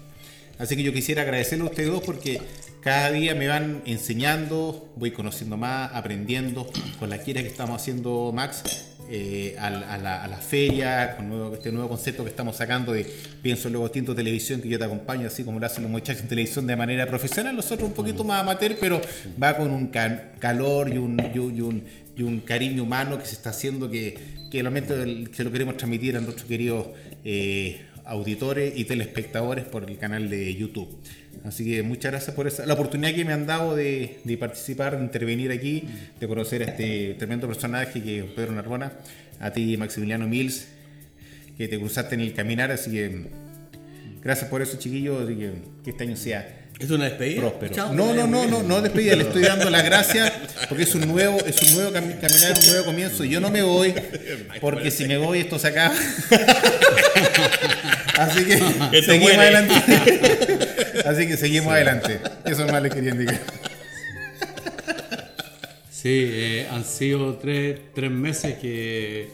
[0.57, 2.39] Así que yo quisiera agradecerle a ustedes dos porque
[2.81, 8.31] cada día me van enseñando, voy conociendo más, aprendiendo con la gira que estamos haciendo
[8.33, 8.63] Max.
[9.09, 13.05] Eh, a, la, feria, con este nuevo concepto que estamos sacando de
[13.41, 16.27] Pienso Luego Tinto Televisión, que yo te acompaño, así como lo hacen los muchachos en
[16.29, 19.01] televisión de manera profesional, nosotros un poquito más amateur, pero
[19.41, 24.17] va con un ca- calor y un, cariño humano que se está haciendo que,
[24.49, 24.93] que realmente
[25.33, 26.87] se lo queremos transmitir a nuestros queridos
[27.23, 30.87] eh, auditores y telespectadores por el canal de YouTube.
[31.45, 34.97] Así que muchas gracias por esa, la oportunidad que me han dado de, de participar,
[34.97, 35.83] de intervenir aquí,
[36.19, 38.93] de conocer a este tremendo personaje que es Pedro Narbona,
[39.39, 40.65] a ti Maximiliano Mills,
[41.57, 43.27] que te cruzaste en el caminar, así que
[44.23, 45.51] gracias por eso chiquillos, así que,
[45.83, 47.39] que este año sea ¿Es una despedida?
[47.41, 47.73] próspero.
[47.75, 50.33] Chao, no, no, no, no, no despedida, le estoy dando las gracias
[50.67, 53.23] porque es un nuevo, es un nuevo cami- caminar, un nuevo comienzo.
[53.23, 53.93] Yo no me voy
[54.59, 55.95] porque si me voy esto se acaba.
[58.17, 59.73] Así que seguimos adelante.
[61.05, 62.19] Así que seguimos adelante.
[62.45, 63.39] Eso más le quería indicar.
[65.89, 69.27] Sí, eh, han sido tres, tres meses que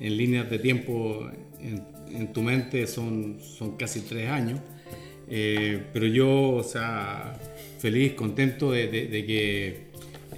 [0.00, 1.28] en líneas de tiempo
[1.60, 4.60] en, en tu mente son, son casi tres años.
[5.28, 7.34] Eh, pero yo, o sea,
[7.78, 9.80] feliz, contento de, de- de que,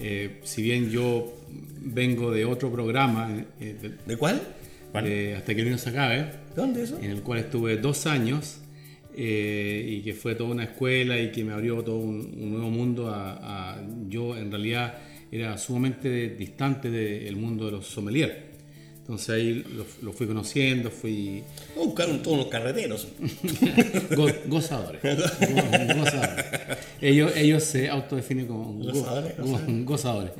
[0.01, 1.35] eh, si bien yo
[1.81, 3.31] vengo de otro programa,
[3.61, 4.43] eh, de- ¿De cuál?
[4.93, 6.27] Hasta que el vino se acabe,
[6.57, 6.99] ¿Dónde eso?
[7.01, 8.59] en el cual estuve dos años
[9.21, 12.71] eh, y que fue toda una escuela y que me abrió todo un, un nuevo
[12.71, 13.09] mundo.
[13.09, 14.95] A, a- yo en realidad
[15.33, 18.33] era sumamente distante del mundo de los sommeliers.
[19.01, 21.43] Entonces ahí lo, lo fui conociendo, fui
[21.75, 23.09] Buscaron todos los carreteros.
[24.17, 25.01] go- gozadores.
[25.03, 26.45] Go- gozadores.
[27.01, 30.33] Ellos, ellos se autodefinen como go- Gozadores, go- gozadores.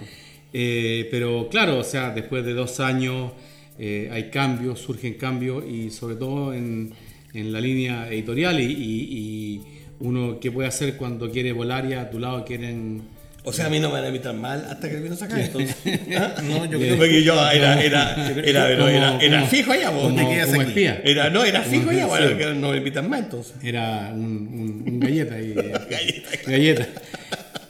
[0.53, 3.33] Eh, pero claro, o sea, después de dos años
[3.79, 6.93] eh, hay cambios, surgen cambios y sobre todo en,
[7.35, 9.61] en la línea editorial y, y- y
[10.01, 13.03] uno que puede hacer cuando quiere volar y a tu lado quieren...
[13.45, 15.25] O sea, a mí no me van a invitar mal hasta que el vino se
[15.25, 15.45] acabe.
[15.45, 15.75] Entonces.
[16.17, 16.35] ¿Ah?
[16.43, 20.03] No, yo creo- Porque yo era, era, era, era, era, era fijo allá, vos.
[20.05, 20.71] como, te quedas como aquí.
[20.71, 21.01] espía.
[21.05, 23.55] Era, no, era fijo allá, bueno, que no me invitan más entonces.
[23.63, 25.41] Era un, un- un galleta.
[25.41, 25.55] Y,
[26.47, 26.89] galleta.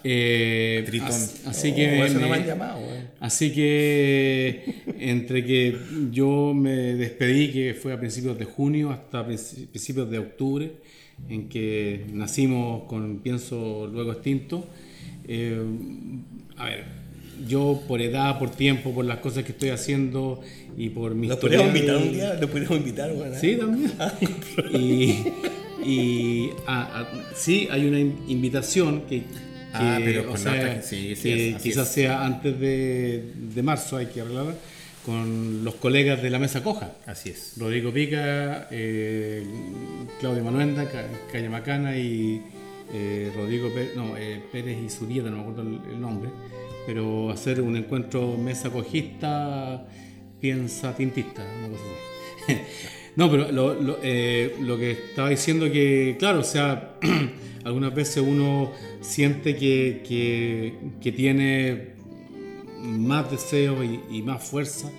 [0.05, 1.09] Eh, Tritón.
[1.09, 2.99] as- Así que, Oh, eso no me- me han llamado, güey.
[3.21, 4.65] Así que
[4.99, 5.77] entre que
[6.13, 10.73] yo me despedí, que fue a principios de junio hasta princi- principios de octubre,
[11.29, 14.67] en que nacimos con Pienso Luego Extinto,
[15.27, 15.61] eh,
[16.57, 16.85] a ver,
[17.49, 20.41] yo por edad, por tiempo, por las cosas que estoy haciendo
[20.77, 22.35] y por mi ¿Nos podríamos invitar un día?
[22.41, 23.35] ¿Nos podríamos invitar, güey?
[23.35, 23.93] Sí, también.
[24.73, 25.15] y
[25.85, 29.23] y ah, ah, sí, hay una in- invitación que,
[29.73, 31.95] Ah, pero o con sea, sí, sí, que es- quizás es.
[31.95, 34.55] sea antes de, de marzo, hay que arreglarla,
[35.05, 36.93] con los colegas de la mesa coja.
[37.07, 37.55] Así es.
[37.59, 39.43] Rodrigo Pica, eh,
[40.21, 42.43] Claudio Manuenda, Ca- Calle Macana y
[42.93, 46.31] eh, Rodrigo Pérez, no, eh, Pérez y Zurieta, no me acuerdo el, el nombre,
[46.87, 49.87] pero hacer un encuentro mesa cojista,
[50.41, 51.83] piensa tintista, una cosa
[52.47, 52.59] así.
[53.17, 56.95] No, pero lo, lo, eh, lo que estaba diciendo que, claro, o sea,
[57.69, 61.89] algunas veces uno siente que, que, que tiene
[62.81, 64.91] más deseo y, y más fuerza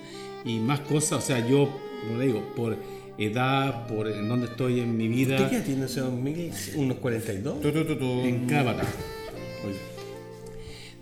[0.44, 1.18] y más cosas.
[1.18, 1.68] O sea, yo,
[2.06, 2.76] como le digo, por
[3.18, 6.52] edad, por en donde estoy en mi vida, ¿Usted qué tiene, señor Miguel?
[6.76, 7.60] ¿Unos 42?
[7.60, 8.84] Tu, tu, tu, en pata.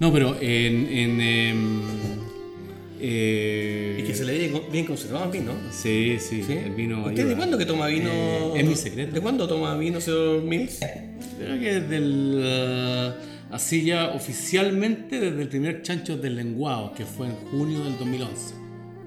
[0.01, 0.87] No, pero en.
[0.87, 1.81] en em,
[3.01, 5.53] eh, Y que se le ve bien conservado el vino.
[5.71, 6.53] Sí, sí, ¿Sí?
[6.55, 7.05] el vino.
[7.05, 8.11] ¿Usted de cuándo que toma vino?
[8.11, 9.12] Eh, es mi secreto.
[9.12, 10.81] ¿De cuándo toma vino, señor Mills?
[11.45, 12.41] Creo que desde el.
[12.43, 13.12] eh,
[13.51, 18.55] así ya oficialmente desde el primer chancho del lenguado, que fue en junio del 2011.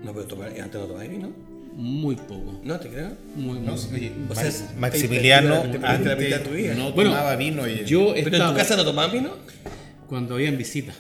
[0.04, 1.30] No, pero toma, antes no tomaba vino.
[1.76, 2.60] Muy poco.
[2.64, 3.12] No te creo.
[3.36, 6.36] Muy, muy No, oye, O sea, Maximiliano te- te- te- te- la mitad de tu
[6.36, 6.76] antes vida.
[6.76, 9.30] no Bueno, tomaba vino y Yo ¿Pero en estaba tu casa no tomaban vino?
[10.10, 10.96] cuando habían visitas,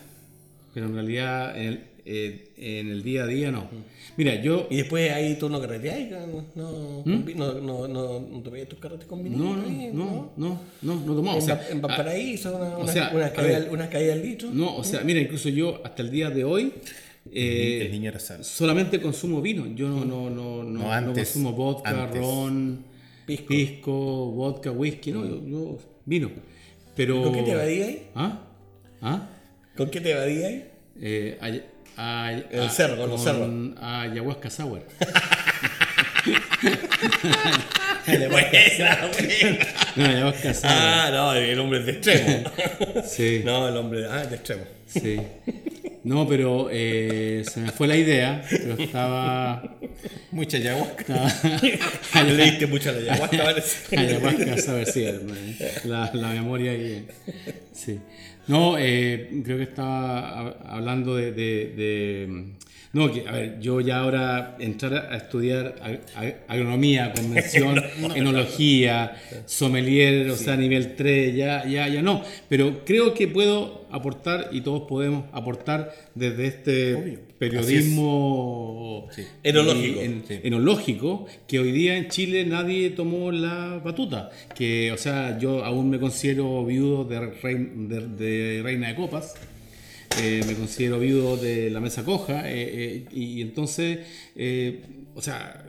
[0.73, 3.69] pero en realidad en el, eh, en el día a día no.
[4.17, 5.99] Mira, yo Y después ahí tú no carreteas,
[6.55, 9.37] no, vi- no, no, no, no te tus carretes con vino.
[9.37, 9.41] ¿Mm?
[9.41, 11.37] no, no, ahí, no, no, no, no tomaba.
[11.37, 14.49] O sea, en Valparaíso, una, o una, sea, una a caída, una caída al litro.
[14.51, 16.73] no, o sea, mira, incluso yo hasta el día de hoy
[17.31, 18.43] eh, el niño era sano.
[18.43, 19.65] solamente consumo vino.
[19.75, 22.19] Yo no, no, no, no, antes, consumo vodka, antes.
[22.19, 22.83] ron,
[23.25, 23.47] Pisco.
[23.47, 23.91] pisco.
[24.31, 26.29] vodka, whisky, no, yo, yo vino.
[26.95, 28.07] Pero ¿Con qué te evadías ahí?
[28.15, 28.47] ¿Ah?
[29.01, 29.29] ¿Ah?
[29.77, 30.67] ¿Con qué te evadías ahí?
[30.99, 31.37] Eh,
[31.97, 33.49] ay- El ah, cerro, con los cerros.
[33.81, 34.81] Ayahuasca sour.
[39.95, 40.71] No, ayahuasca sour.
[40.73, 42.51] ah, no, el hombre es de extremo.
[43.05, 44.63] Sí, no, el hombre ah, es de extremo.
[44.87, 45.17] sí.
[46.03, 49.61] No, pero eh, se me fue la idea, pero estaba...
[50.31, 51.27] Mucha ayahuasca.
[51.27, 53.95] estaba Le diste mucho a la ayahuasca, parece.
[53.97, 54.55] Ayahuasca,
[54.99, 55.39] hermano.
[55.83, 57.05] la, la memoria ahí.
[57.71, 57.99] Sí.
[58.47, 62.43] No, eh, creo que estaba hab- hablando de- de-
[62.93, 67.81] No, que, a ver, yo ya ahora entrar a estudiar ag- ag- agronomía, convención,
[68.15, 69.13] enología,
[69.45, 72.21] sommelier, o sea, nivel 3, ya, ya, ya no.
[72.49, 79.07] Pero creo que puedo aportar y todos podemos aportar desde este periodismo
[79.43, 80.01] Enológico.
[80.01, 80.39] y- en- Sí.
[80.43, 84.29] enológico que hoy día en Chile nadie tomó la batuta.
[84.55, 89.35] Que, o sea, yo aún me considero viudo de- de Reina de Copas.
[90.19, 93.99] Eh, me considero viudo de la mesa coja eh, eh, y entonces,
[94.35, 94.81] eh,
[95.15, 95.63] o sea,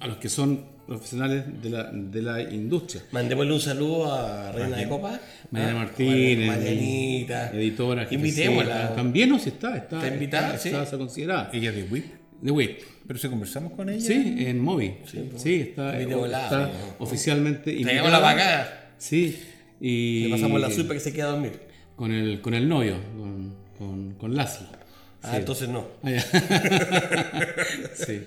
[0.00, 3.02] a los que son profesionales de la, de la industria.
[3.12, 5.18] Mandémosle un saludo a Reina de Copa.
[5.50, 7.50] Mariana Ah, Martínez, Marianita.
[7.52, 8.94] editora, Invitémosla.
[8.94, 10.54] También no, si está, está, ¿Está invitada?
[10.56, 10.96] está, Sí.
[10.96, 11.50] considerada.
[11.52, 12.04] Ella es de WIP.
[12.42, 12.78] De.
[13.06, 14.00] Pero si conversamos con ella.
[14.00, 14.94] Sí, en Movi.
[15.36, 16.70] Sí, está, volada, está ¿no?
[16.98, 18.90] oficialmente Traigamos la vaca.
[18.98, 19.38] Sí.
[19.80, 21.52] Y Le pasamos la supe que se queda a dormir.
[21.96, 24.66] con el, con el novio, con, con, con Laszlo.
[25.22, 25.86] Ah, entonces no.
[26.02, 26.10] Ah,
[27.94, 28.20] sí.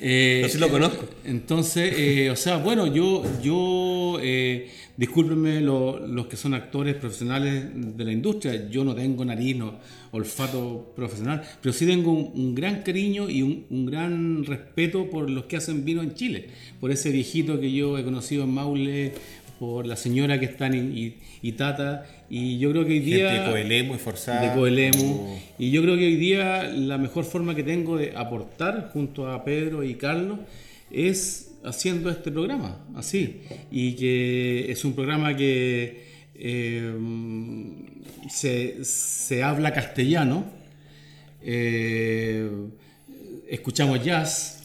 [0.00, 1.08] Eh, Yo sí lo conozco.
[1.24, 7.64] Entonces, eh, o sea, bueno, yo, yo eh, discúlpenme lo- los que son actores profesionales
[7.72, 9.74] de la industria, yo no tengo nariz, no,
[10.10, 15.30] olfato profesional, pero sí tengo un, un gran cariño y un, un gran respeto por
[15.30, 16.48] los que hacen vino en Chile,
[16.80, 19.12] por ese viejito que yo he conocido en Maule,
[19.60, 22.04] por la señora que está en Itata,
[22.36, 24.40] y yo creo que hoy Gente día de Coelemo y Forzada.
[24.48, 25.36] de Coelemu.
[25.56, 29.44] Y yo creo que hoy día la mejor forma que tengo de aportar junto a
[29.44, 30.40] Pedro y Carlos
[30.90, 33.42] es haciendo este programa, así.
[33.70, 36.02] Y que es un programa que
[36.34, 36.92] eh,
[38.28, 40.44] se, se habla castellano,
[41.40, 42.50] eh,
[43.48, 44.64] escuchamos jazz.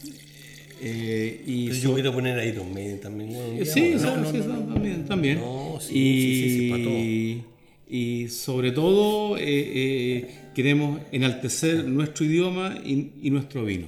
[0.82, 3.32] eh, y Entonces yo quiero poner ahí Iron Maiden también.
[3.32, 3.64] ¿no?
[3.64, 4.26] Sí, ¿no?
[4.26, 5.06] sí, sí, también.
[5.06, 5.40] también.
[5.40, 7.59] No, sí, y, sí, sí, sí, para todo.
[7.90, 13.88] Y sobre todo eh, eh, queremos enaltecer nuestro idioma y, nuestro vino.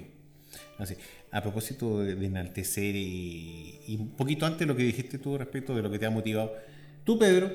[0.80, 0.95] Así.
[1.32, 5.76] A propósito de, de enaltecer y, y un poquito antes lo que dijiste tú respecto
[5.76, 6.52] de lo que te ha motivado.
[7.06, 7.52] Tú, Pedro,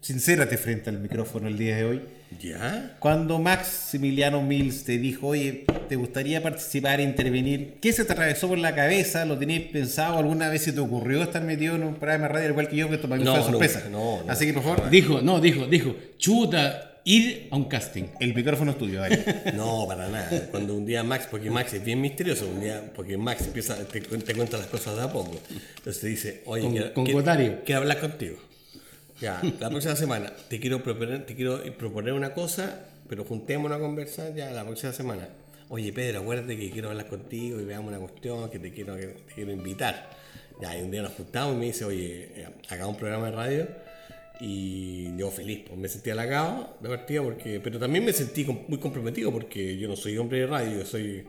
[0.00, 2.02] sincérate frente al micrófono el día de hoy.
[2.40, 2.96] ¿Ya?
[3.00, 7.78] Cuando Maximiliano Mills te dijo, oye, ¿te gustaría participar, intervenir?
[7.80, 9.24] ¿Qué se te atravesó por la cabeza?
[9.24, 10.18] ¿Lo tenías pensado?
[10.18, 12.88] ¿Alguna vez se te ocurrió estar metido en un programa de radio igual que yo?
[12.88, 13.82] Que esto para mí No, fue sorpresa.
[13.90, 14.30] no, no.
[14.30, 18.04] Así que, por favor, Dijo, no, dijo, dijo, chuta, ir a un casting.
[18.20, 19.00] el micrófono es tuyo.
[19.00, 19.24] dale.
[19.56, 20.30] No, para nada.
[20.52, 24.00] Cuando un día Max, porque Max es bien misterioso, un día, porque Max empieza, te,
[24.00, 25.32] te cuenta las cosas de a poco.
[25.78, 28.36] Entonces te dice, oye, Con- quiero, con quiero- quiero hablar contigo.
[29.20, 33.80] Ya, la próxima semana te quiero proponer, te quiero proponer una cosa, pero juntémonos a
[33.80, 35.28] conversar ya la próxima semana.
[35.68, 39.34] Oye, Pedro, acuérdate que quiero hablar contigo y veamos una cuestión que te quiero, te
[39.34, 40.10] quiero invitar.
[40.60, 43.32] Ya, y un día nos juntamos y me dice, oye, eh, hagamos un programa de
[43.32, 43.68] radio.
[44.40, 48.78] Y yo feliz, pues me sentí halagado de partida, porque, pero también me sentí muy
[48.78, 51.24] comprometido porque yo no soy hombre de radio, yo soy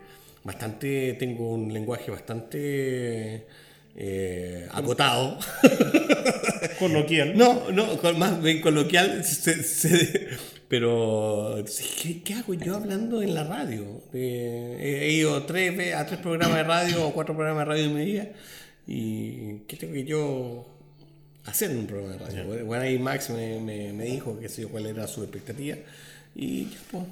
[0.45, 3.45] bastante, tengo un lenguaje bastante
[3.97, 5.37] eh, acotado.
[6.81, 7.37] Coloquial.
[7.37, 10.27] No, no, con- más bien coloquial, se- se-
[10.67, 11.63] pero
[12.01, 14.01] ¿qué, qué hago yo hablando en la radio?
[14.13, 17.95] Eh, he, ido tres, a tres programas de radio o cuatro programas de radio en
[17.95, 18.27] mi vida
[18.87, 20.65] y ¿qué tengo que yo
[21.45, 22.65] hacer en un programa de radio?
[22.65, 25.77] Bueno, ahí Max me, me, me dijo que sé yo cuál era su expectativa
[26.35, 27.03] y ya, pues,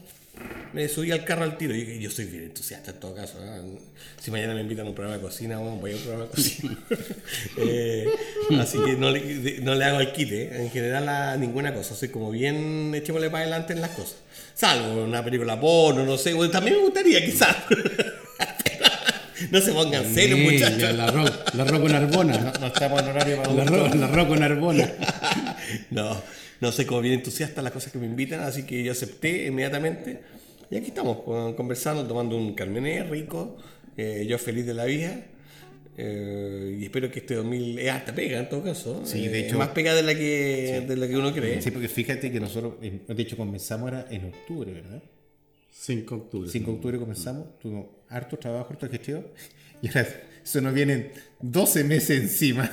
[0.74, 1.74] me subí al carro al tiro.
[1.74, 3.40] Yo, yo soy bien entusiasta en todo caso.
[3.42, 3.60] ¿ah?
[4.22, 6.32] Si mañana me invitan a un programa de cocina, bueno, voy a un programa de
[6.32, 6.78] cocina.
[7.58, 8.08] Eh,
[8.60, 10.62] así que no le, no le hago el quite ¿eh?
[10.64, 11.96] en general a ninguna cosa.
[11.96, 14.18] Soy como bien echémosle para adelante en las cosas.
[14.54, 16.34] Salvo una película porno, no sé.
[16.34, 17.56] bueno, también me gustaría, quizás.
[19.52, 20.96] no se pongan serios, Sí, muchachos.
[20.96, 21.24] la ro,
[21.54, 22.54] la ro con Arbona.
[22.60, 24.92] No estamos en horario para La ro, la ro con Arbona.
[25.92, 26.22] No,
[26.62, 29.48] no soy como bien entusiasta en las cosas que me invitan, así que yo acepté
[29.48, 30.22] inmediatamente.
[30.72, 33.58] Y aquí estamos, con- conversando, tomando un carmené rico,
[33.98, 35.26] eh, yo feliz de la vida.
[36.02, 39.06] eh, y espero que este 2000 es harta pega en todo caso.
[39.06, 41.62] Sí, de eh, hecho- más pega de la que, de la que uno cree.
[41.62, 45.04] Sí, porque fíjate que nosotros, eh, de hecho, comenzamos era en octubre, ¿verdad?
[45.72, 46.50] 5 de octubre.
[46.50, 49.28] 5 de octubre comenzamos, tuvimos harto trabajo, harto gestión,
[49.82, 50.08] y ahora
[50.44, 52.72] se nos vienen 12 meses encima.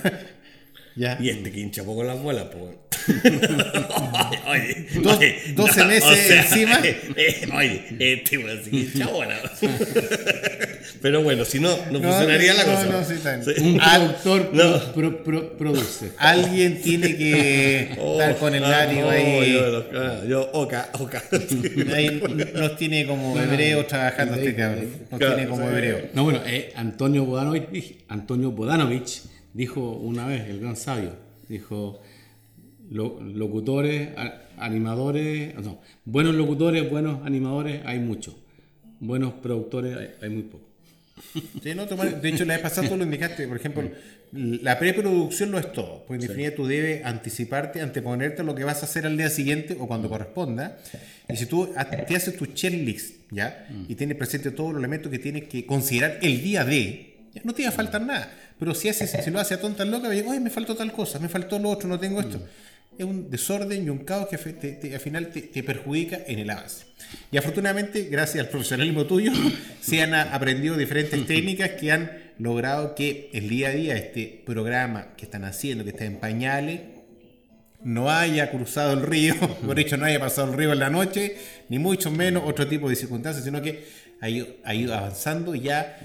[0.97, 1.17] Ya.
[1.21, 2.75] Y este que hincha poco las bolas, pues.
[4.49, 6.81] oye, Dos- oye, 12 meses encima.
[6.85, 9.37] eh, oye, este weón sí que es chabona.
[11.03, 12.87] Pero bueno, si no, no, No, funcionaría la no, cosa.
[12.87, 13.75] no, sí, bien.
[13.75, 14.93] Un Al- productor no.
[14.93, 16.13] pro- pro- pro- produce.
[16.19, 19.53] Alguien tiene que Oh, estar con el ah, látigo oh, ahí.
[19.53, 21.23] Yo, ah, yo, oca, oca.
[21.95, 22.21] Ahí
[22.55, 24.89] nos tiene como hebreos trabajando este cabrón.
[25.11, 25.69] Nos Claro, tiene como sí.
[25.73, 26.01] hebreos.
[26.15, 29.23] No, bueno, eh, Antonio Bodanovich, Antonio Bodanovich
[29.57, 31.13] dijo una vez, el gran sabio,
[31.49, 32.01] dijo,
[32.91, 34.11] lo- locutores,
[34.59, 38.35] animadores, no, buenos locutores, buenos animadores, hay muchos.
[39.01, 40.67] Buenos productores, hay, hay muy pocos.
[41.63, 43.91] Sí, no, de hecho, la vez pasada tú lo indicaste, por ejemplo,
[44.33, 48.65] la preproducción no es todo, porque en definitiva tú debes anticiparte, anteponerte a lo que
[48.65, 50.79] vas a hacer al día siguiente o cuando corresponda.
[51.29, 51.73] Y si tú
[52.07, 53.67] te haces tu checklist, ¿ya?
[53.89, 57.55] Y tienes presente todos los elementos que tienes que considerar el día de, ya no
[57.55, 58.31] te va a faltar nada.
[58.59, 60.93] Pero si, haces, si lo haces a tonta loca, me digo, oye, me faltó tal
[60.93, 62.41] cosa, me faltó lo otro, no tengo esto.
[62.99, 66.39] Es un desorden y un caos que te- te- al final te, te perjudica en
[66.39, 66.87] el avance.
[67.31, 69.33] Y afortunadamente, gracias al profesionalismo tuyo,
[69.83, 75.09] se han aprendido diferentes técnicas que han logrado que el día a día este programa
[75.17, 76.81] que están haciendo, que está en pañales,
[77.83, 79.35] no haya cruzado el río,
[79.67, 81.37] por hecho no haya pasado el río en la noche,
[81.69, 83.85] ni mucho menos otro tipo de circunstancias, sino que
[84.21, 85.99] ha ido, ha ido avanzando y ya,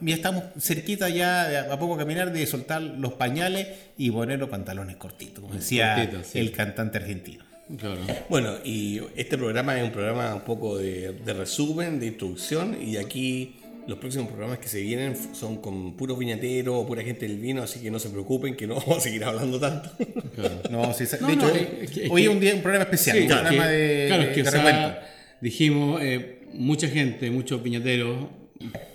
[0.00, 4.48] ya estamos cerquita ya de a, poco caminar de soltar los pañales y poner los
[4.48, 6.38] pantalones cortitos, como decía Cortitos, sí.
[6.38, 7.44] el cantante argentino.
[7.78, 8.00] Claro.
[8.30, 12.96] Bueno, y este programa es un programa un poco de, de resumen, de introducción, y
[12.96, 13.56] aquí
[13.86, 17.62] los próximos programas que se vienen son con puros viñateros o pura gente del vino,
[17.62, 19.90] así que no se preocupen que no vamos a seguir hablando tanto.
[20.70, 22.84] No, sí, de No, hecho, no, es que- es hoy es un día un programa
[22.84, 25.08] especial, Sí, un claro, programa que- de, claro, de- que, de o sea,
[25.40, 28.26] dijimos, eh, mucha gente, muchos piñateros,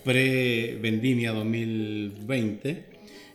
[0.04, 2.86] pre-vendimia 2020,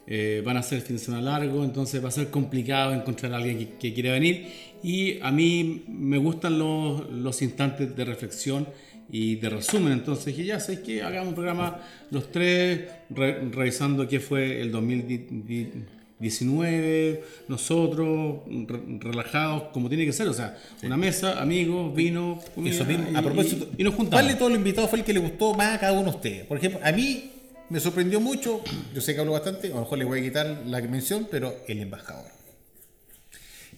[0.07, 3.37] eh, van a ser fin de semana largo, entonces va a ser complicado encontrar a
[3.37, 4.47] alguien que, quiera venir.
[4.83, 8.69] Y a mí me gustan los, instantes de reflexión
[9.11, 14.07] y de resumen, entonces dije, ya sé que hagamos un programa los tres, re- revisando
[14.07, 14.71] qué fue el
[16.21, 22.75] 2019, nosotros, re- relajados, como tiene que ser, o sea, una mesa, amigos, vino, comida,
[22.75, 24.21] Eso mismo, y- a propósito, y, y nos juntamos.
[24.23, 26.17] ¿cuál de todos los invitados fue el que le gustó más a cada uno de
[26.17, 26.47] ustedes?
[26.47, 27.31] Por ejemplo, a mí
[27.71, 28.63] me sorprendió mucho,
[28.95, 31.55] yo sé que hablo bastante, a lo mejor le voy a quitar la mención, pero
[31.69, 32.31] el embajador.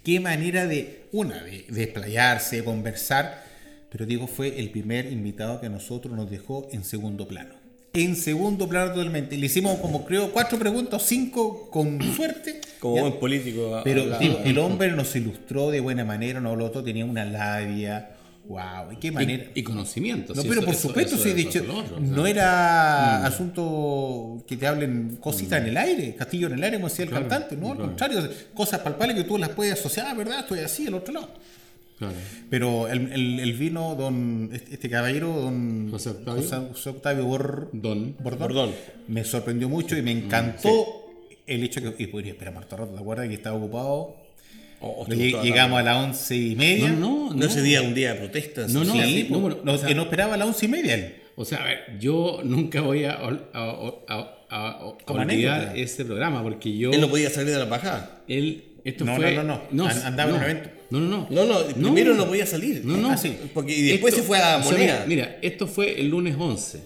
[0.03, 3.45] Qué manera de, una, de, de desplayarse, de conversar,
[3.91, 7.55] pero digo, fue el primer invitado que a nosotros nos dejó en segundo plano.
[7.93, 9.37] En segundo plano totalmente.
[9.37, 12.61] Le hicimos como creo cuatro preguntas, cinco con suerte.
[12.79, 13.03] Como Ya.
[13.03, 13.81] buen político.
[13.83, 14.23] Pero hablaba.
[14.23, 18.13] digo, el hombre nos ilustró de buena manera, no habló todo, tenía una labia.
[18.47, 19.45] Wow, y qué manera.
[19.55, 20.35] y, y conocimiento.
[20.35, 22.27] no, pero eso- por supuesto, eso- sí, eso de hecho, es lo otro, o no
[22.27, 27.05] era asunto que te hablen cositas en el aire, castillo en el aire, como decía
[27.05, 30.41] el Claro, cantante, no, al contrario, cosas palpables que tú las puedes asociar, "Ah, ¿verdad?
[30.41, 31.31] Estoy así, al otro lado.
[32.01, 32.15] Claro.
[32.51, 36.43] Pero el, el- el vino, don, este este caballero, don José Octavio.
[36.73, 38.17] José Octavio Bor- Don.
[38.19, 38.71] Bordón, Bordón.
[39.07, 40.71] me sorprendió mucho y me encantó
[41.47, 44.17] el hecho que, y podría esperar más rato, ¿te acuerdas que estaba ocupado?
[44.81, 46.89] Oh, gustó llegamos a las once y media.
[46.89, 48.67] No, no, No, ese día un día de protesta.
[48.69, 49.27] No, no, sí.
[49.31, 51.15] No, bueno, no, o sea- que no esperaba a las once y media él.
[51.37, 55.21] O sea, a ver, yo nunca voy a, ol- a- a- a- a- a Como
[55.21, 56.93] olvidar ese programa porque yo.
[56.93, 58.23] Él no podía salir de la embajada.
[58.27, 59.35] él- esto No, fue.
[59.35, 59.87] no, no, no.
[59.87, 60.71] An- andaba en un evento.
[60.91, 61.27] No, no, no.
[61.31, 62.83] No, no, primero no podía salir.
[62.85, 63.11] No, no.
[63.11, 63.17] Ah.
[63.55, 65.05] Porque, y después Esto- se fue a la o sea, moneda.
[65.07, 66.81] mira, esto fue el lunes 11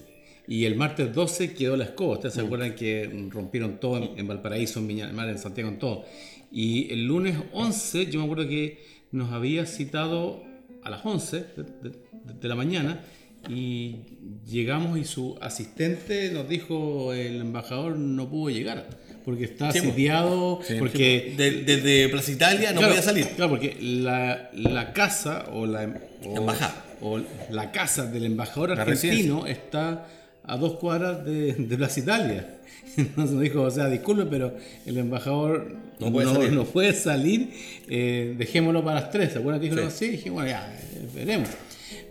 [0.47, 2.13] y el martes 12 quedó la escoba.
[2.13, 2.45] Ustedes se Mm.
[2.45, 6.05] acuerdan que rompieron todo en, en Valparaíso, en Viña Mar, en Santiago, en todo.
[6.51, 8.79] Y el lunes 11, yo me acuerdo que
[9.11, 10.43] nos había citado
[10.83, 11.95] a las 11 de, de-
[12.39, 13.01] de la mañana
[13.49, 13.97] y
[14.47, 18.87] llegamos y su asistente nos dijo el embajador no pudo llegar
[19.25, 23.27] porque está Sí, sitiado, porque De- Desde Plaza Italia no Claro, podía salir.
[23.35, 25.89] Claro, porque la, la casa o la,
[26.23, 26.85] o- Embajada.
[27.01, 27.19] o
[27.49, 30.07] la casa del embajador La argentino está
[30.43, 32.51] a dos cuadras de, de Plaza Italia.
[32.97, 34.55] Entonces nos dijo, o sea, disculpe, pero
[34.85, 36.51] el embajador No puede salir.
[36.53, 37.49] no puede salir,
[37.89, 39.33] eh, dejémoslo para las tres.
[39.33, 39.89] ¿Se acuerdan que dijo?
[39.89, 41.49] Sí, dije, bueno, ya, eh, veremos.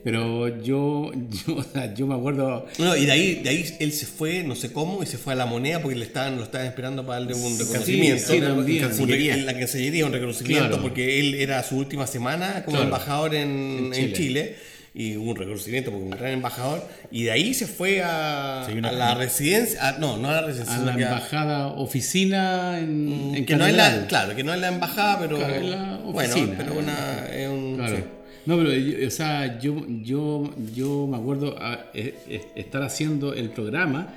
[0.05, 1.11] Pero yo,
[1.97, 2.67] yo, me acuerdo...
[2.79, 5.33] No, y de ahí, de ahí él se fue, no sé cómo, y se fue
[5.33, 8.23] a la moneda porque le estaban, lo estaban esperando para darle un reconocimiento.
[8.27, 10.83] sí, re- en la Cancillería, un reconocimiento, Claro.
[10.83, 12.85] porque él era su última semana como Claro.
[12.85, 14.57] embajador en, En en Chile.
[14.97, 16.87] Y hubo un reconocimiento porque un gran embajador.
[17.11, 19.81] Y de ahí se fue a, Sí, a la residencia.
[19.83, 23.67] ah, no, no a la residencia, A la a- embajada oficina en, en que no
[23.67, 26.55] es la, claro, que no es la embajada, pero es la bueno, oficina.
[26.59, 27.97] pero una, es un, Claro.
[27.97, 28.03] sí.
[28.47, 33.33] No, pero yo, o sea, yo, yo, yo me acuerdo a- eh, eh, estar haciendo
[33.33, 34.09] el programa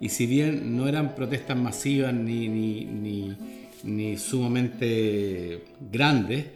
[0.00, 3.36] y si bien no eran protestas masivas ni, ni, ni,
[3.84, 5.62] ni sumamente
[5.92, 6.46] grandes,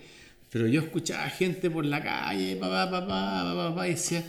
[0.51, 4.25] pero yo escuchaba gente por la calle, papá, papá, papá, papá, y decía,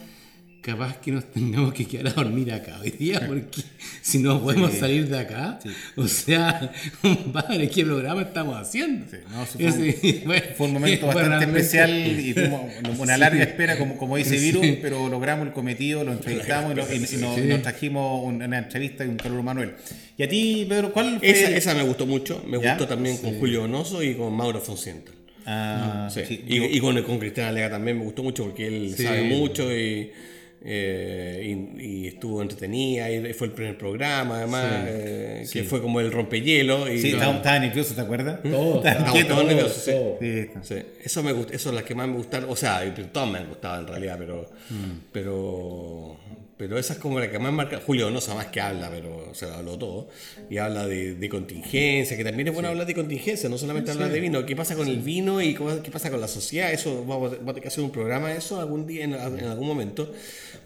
[0.62, 3.62] capaz que nos tengamos que quedar a dormir acá hoy día, porque
[4.02, 5.58] si no podemos salir de acá,
[5.96, 9.06] o sea, compadre, ¿qué programa estamos haciendo?
[9.10, 11.90] Sí, no, fue, un- bueno, fue un momento bastante especial
[12.20, 12.62] y tuvimos
[13.00, 14.46] una larga espera, como, como dice Sí.
[14.52, 17.42] Virus, pero logramos el cometido, lo entrevistamos y, lo- y- y nos, Sí.
[17.48, 19.74] nos trajimos un- una entrevista y un calor Manuel.
[20.18, 21.30] Y a ti, Pedro, ¿cuál fue?
[21.30, 22.76] Esa, esa me gustó mucho, me ¿Ya?
[22.76, 25.12] gustó también con Julio Donoso y con Mauro Fonsienta.
[25.44, 26.22] Ah, Sí.
[26.28, 29.04] sí, Y, y con, con Cristian Alega también me gustó mucho porque él Sí.
[29.04, 30.12] sabe mucho y,
[30.64, 34.90] eh, y, y estuvo entretenida y fue el primer programa además Sí.
[34.90, 38.42] eh, que fue como el rompehielo y sí, estaba, estaba nervioso, ¿te acuerdas?
[38.44, 39.34] Todo, Estaba Estamos quieto.
[39.34, 39.92] todos nerviosos, sí.
[40.22, 42.82] Sí, Sí, eso me gusta, eso es las que más me gustaron, o sea,
[43.12, 44.50] todas me han gustado en realidad, pero
[45.12, 46.18] pero
[46.58, 49.34] pero esa es como la que más marca, Julio no sabe más que habla, pero
[49.34, 50.10] se lo habló todo,
[50.48, 54.12] y habla de, de contingencia, que también es bueno hablar de contingencia, no solamente hablar
[54.12, 57.04] de vino, qué pasa con el vino y cómo- qué pasa con la sociedad, eso
[57.08, 59.46] vamos, a- vamos a tener que hacer un programa de eso algún día, en, en
[59.48, 60.14] algún momento,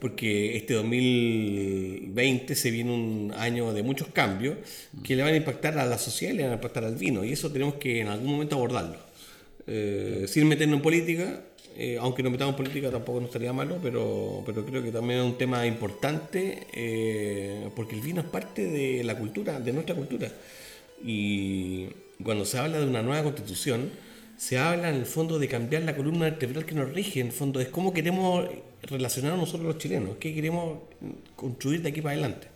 [0.05, 4.55] porque este 2020 se viene un año de muchos cambios
[5.03, 7.25] que le van a impactar a la sociedad y le van a impactar al vino,
[7.25, 8.97] y eso tenemos que en algún momento abordarlo.
[9.65, 11.41] Eh, sin meternos en política,
[11.75, 15.21] eh, aunque nos metamos en política tampoco nos estaría malo, pero, pero creo que también
[15.21, 19.95] es un tema importante eh, porque el vino es parte de la cultura, de nuestra
[19.95, 20.31] cultura.
[21.03, 21.87] Y
[22.23, 23.89] cuando se habla de una nueva constitución,
[24.37, 27.33] se habla en el fondo de cambiar la columna vertebral que nos rige, en el
[27.33, 28.45] fondo es cómo queremos
[28.83, 30.79] relacionar nosotros los chilenos, qué queremos
[31.35, 32.47] construir de aquí para adelante.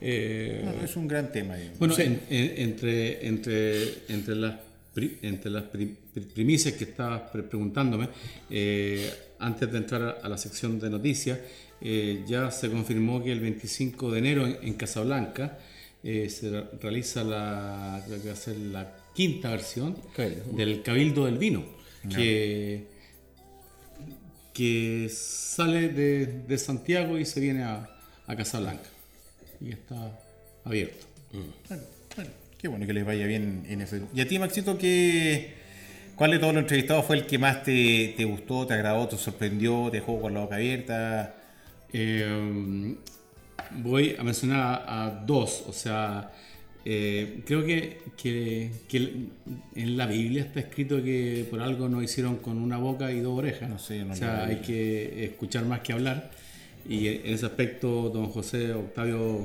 [0.00, 1.56] Eh, es un gran tema.
[1.56, 1.78] digamos.
[1.78, 2.02] Bueno, Sí.
[2.02, 4.54] en- en- entre, entre, entre las,
[4.94, 8.08] pri- entre las pri- pri- primicias que estabas pre- preguntándome,
[8.48, 11.38] eh, antes de entrar a, a la sección de noticias,
[11.82, 15.58] eh, ya se confirmó que el 25 de enero en, en Casablanca
[16.02, 20.52] eh, se re- realiza la, creo que va a ser la quinta versión Cabildo.
[20.52, 21.64] del Cabildo del Vino,
[22.08, 22.86] que,
[24.54, 27.88] que sale de, de Santiago y se viene a,
[28.26, 28.88] a Casablanca.
[29.60, 30.18] Y está
[30.64, 31.06] abierto.
[31.32, 31.82] Bueno,
[32.16, 34.02] bueno, qué bueno que les vaya bien en ese.
[34.14, 35.54] Y a ti, Maxito, ¿qué,
[36.16, 39.16] ¿cuál de todos los entrevistados fue el que más te, te gustó, te agradó, te
[39.18, 41.36] sorprendió, te dejó con la boca abierta?
[41.92, 42.96] Eh,
[43.82, 46.32] voy a mencionar a, a dos, o sea,
[46.84, 49.12] eh, creo que, que- que
[49.74, 53.38] en la Biblia está escrito que por algo nos hicieron con una boca y dos
[53.38, 53.68] orejas.
[53.68, 56.30] No sé, no o sea, hay que escuchar más que hablar.
[56.88, 59.44] Y en ese aspecto, don José Octavio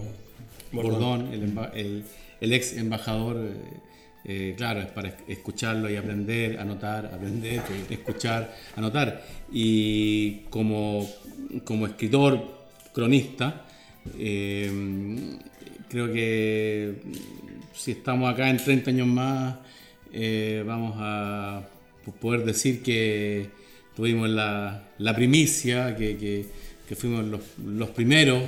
[0.71, 2.03] Bordón, el, emba- el-
[2.41, 3.53] el ex embajador, eh,
[4.27, 9.21] eh, claro, es para es- escucharlo y aprender, anotar, aprender, escuchar, anotar.
[9.51, 11.07] Y como,
[11.65, 12.55] como escritor,
[12.93, 13.65] cronista,
[14.17, 14.71] eh,
[15.89, 16.95] creo que
[17.73, 19.55] si estamos acá en 30 años más,
[20.13, 21.61] eh, vamos a
[22.19, 23.49] poder decir que
[23.95, 26.45] tuvimos la, la primicia, que, que-
[26.87, 28.43] que fuimos los, los primeros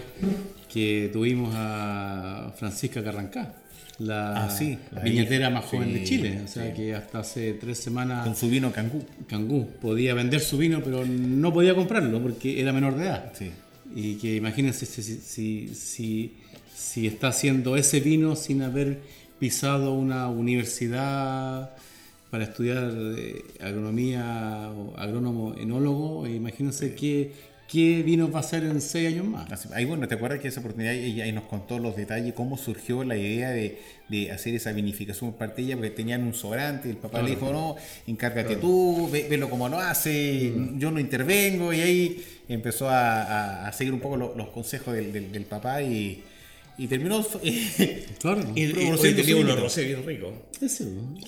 [0.71, 3.55] que tuvimos a Francisca Carrancá,
[3.97, 6.41] la Ah, sí, viñetera más joven de sí, Chile.
[6.45, 6.73] O sea sí.
[6.75, 9.03] que hasta hace tres semanas Con su vino Cangú.
[9.27, 13.33] Cangú podía vender su vino, pero no podía comprarlo porque era menor de edad.
[13.95, 16.35] Y que imagínense si, si, si,
[16.77, 18.99] si- está haciendo ese vino sin haber
[19.39, 21.71] pisado una universidad
[22.29, 27.31] para estudiar eh, agronomía o agrónomo enólogo, e imagínense qué,
[27.71, 29.49] qué vino va a hacer en seis años más.
[29.51, 32.57] Así- Ahí, bueno, ¿te acuerdas que esa oportunidad ella ahí nos contó los detalles, cómo
[32.57, 35.75] surgió la idea de, de hacer esa vinificación por parte de ella?
[35.77, 37.75] Porque tenían un sobrante, el papá le dijo, no,
[38.07, 43.67] encárgate tú, ve, velo cómo lo hace, yo no intervengo, y ahí empezó a, a-
[43.67, 46.23] a seguir un poco lo- los consejos del, del- del papá y,
[46.77, 47.25] y terminó...
[48.19, 49.55] Claro, y, tenía unos vinito.
[49.55, 50.33] rosé bien ricos.
[50.61, 50.85] ese,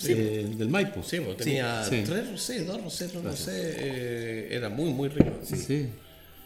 [0.07, 1.03] eh, del Maipo.
[1.03, 2.01] Sí, tenía Sí.
[2.05, 3.75] tres rosés, dos rosés, tres rosés.
[3.79, 5.31] eh, era muy, muy rico.
[5.43, 5.87] Sí.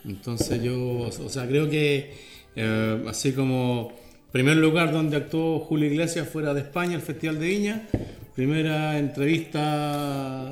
[0.05, 2.11] Entonces yo, o sea, creo que
[2.55, 3.93] eh, así como
[4.33, 7.87] primer lugar donde actuó Julio Iglesias fuera de España, el Festival de Viña,
[8.35, 10.51] primera entrevista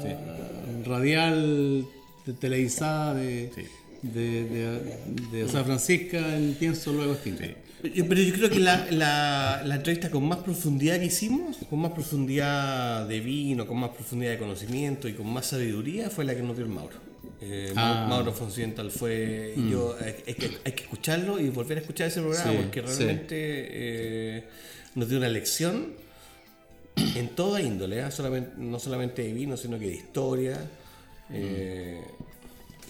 [0.86, 1.86] radial
[2.26, 3.49] de- televisada de,
[4.02, 4.80] de, de-
[5.32, 7.43] de San Francisca en Pienso Luego Extinto.
[7.84, 11.79] Yo- Pero yo creo que la, la, la entrevista con más profundidad que hicimos, con
[11.79, 16.36] más profundidad de vino, con más profundidad de conocimiento y con más sabiduría, fue la
[16.36, 16.97] que nos dio el Mauro.
[17.41, 18.05] Eh, Ah.
[18.07, 19.55] Mauro Fonsiental fue.
[19.69, 22.82] Yo, hay, hay que, hay que escucharlo y volver a escuchar ese programa Sí, porque
[22.82, 22.88] sí.
[23.03, 24.43] realmente eh,
[24.95, 25.93] nos dio una lección
[27.15, 28.11] en toda índole, ¿eh?
[28.11, 30.57] solamente, no solamente de vino, sino que de historia.
[31.34, 32.01] Eh,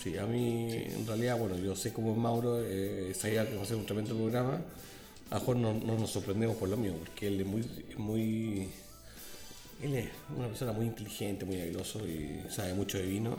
[0.02, 3.64] sí, a mí, en realidad, bueno, yo sé cómo es Mauro, eh, sabía que va
[3.64, 4.62] a ser un tremendo programa.
[5.30, 7.64] A lo mejor no, no nos sorprendemos por lo mío, porque él es muy,
[7.98, 8.70] muy
[9.82, 13.38] Él es una persona muy inteligente, muy habilidoso y sabe mucho de vino.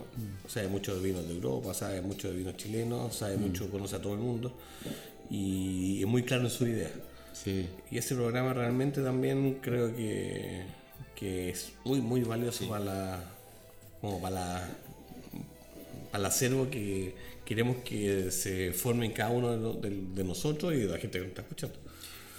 [0.49, 4.01] Sabe mucho de vinos de Europa, sabe mucho de vinos chilenos, sabe mucho, conoce a
[4.01, 4.53] todo el mundo
[5.33, 6.91] y es muy claro en su idea.
[7.33, 7.67] Sí.
[7.91, 10.63] Y ese programa realmente también creo que,
[11.15, 13.25] que es muy, muy valioso para la,
[14.01, 14.69] como para la,
[16.15, 20.79] el acervo que queremos que se forme en cada uno de, de- de nosotros y
[20.79, 21.77] de la gente que nos está escuchando.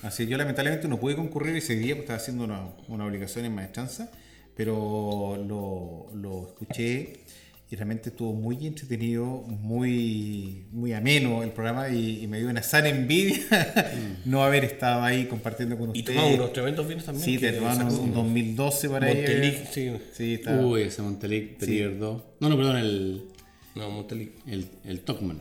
[0.02, 3.56] Así, yo lamentablemente no pude concurrir ese día porque estaba haciendo una, una obligación en
[3.56, 4.12] maestranza,
[4.56, 7.20] pero lo, lo escuché
[7.72, 12.62] y realmente estuvo muy entretenido, muy, muy ameno el programa y, y me dio una
[12.62, 13.38] sana envidia
[14.26, 16.18] no haber estado ahí compartiendo con Y ustedes.
[16.18, 17.26] tomamos unos tremendos vinos también.
[17.26, 19.16] Sí, te tomamos un 2012 para ahí.
[19.16, 19.92] Montelic, sí.
[20.14, 20.60] Sí, está.
[20.60, 22.24] Uy, ese Montelic 2.
[22.42, 23.24] No, no, perdón, el,
[23.76, 24.32] No, Montelic.
[24.48, 25.40] el, el Tocman.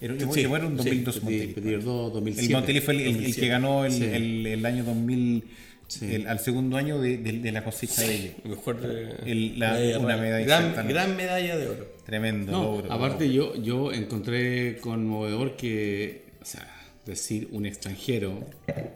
[0.00, 1.54] Era, Sí, bueno, un sí, 2002 Petit- Montelic.
[1.54, 2.46] Perrier 2 2007.
[2.46, 3.48] El Montelic fue el, el- el que 2007.
[3.48, 4.04] ganó el, Sí.
[4.04, 5.44] el- año 2000,
[5.86, 6.14] Sí.
[6.14, 8.34] el- al segundo año de, de- de la cosecha de ellos.
[8.44, 11.86] Mejor de- El- la- medalla una medalla gran, medalla de oro.
[12.04, 12.92] Tremendo No, logro.
[12.92, 16.68] aparte yo, yo encontré conmovedor que, o sea,
[17.06, 18.44] decir un extranjero,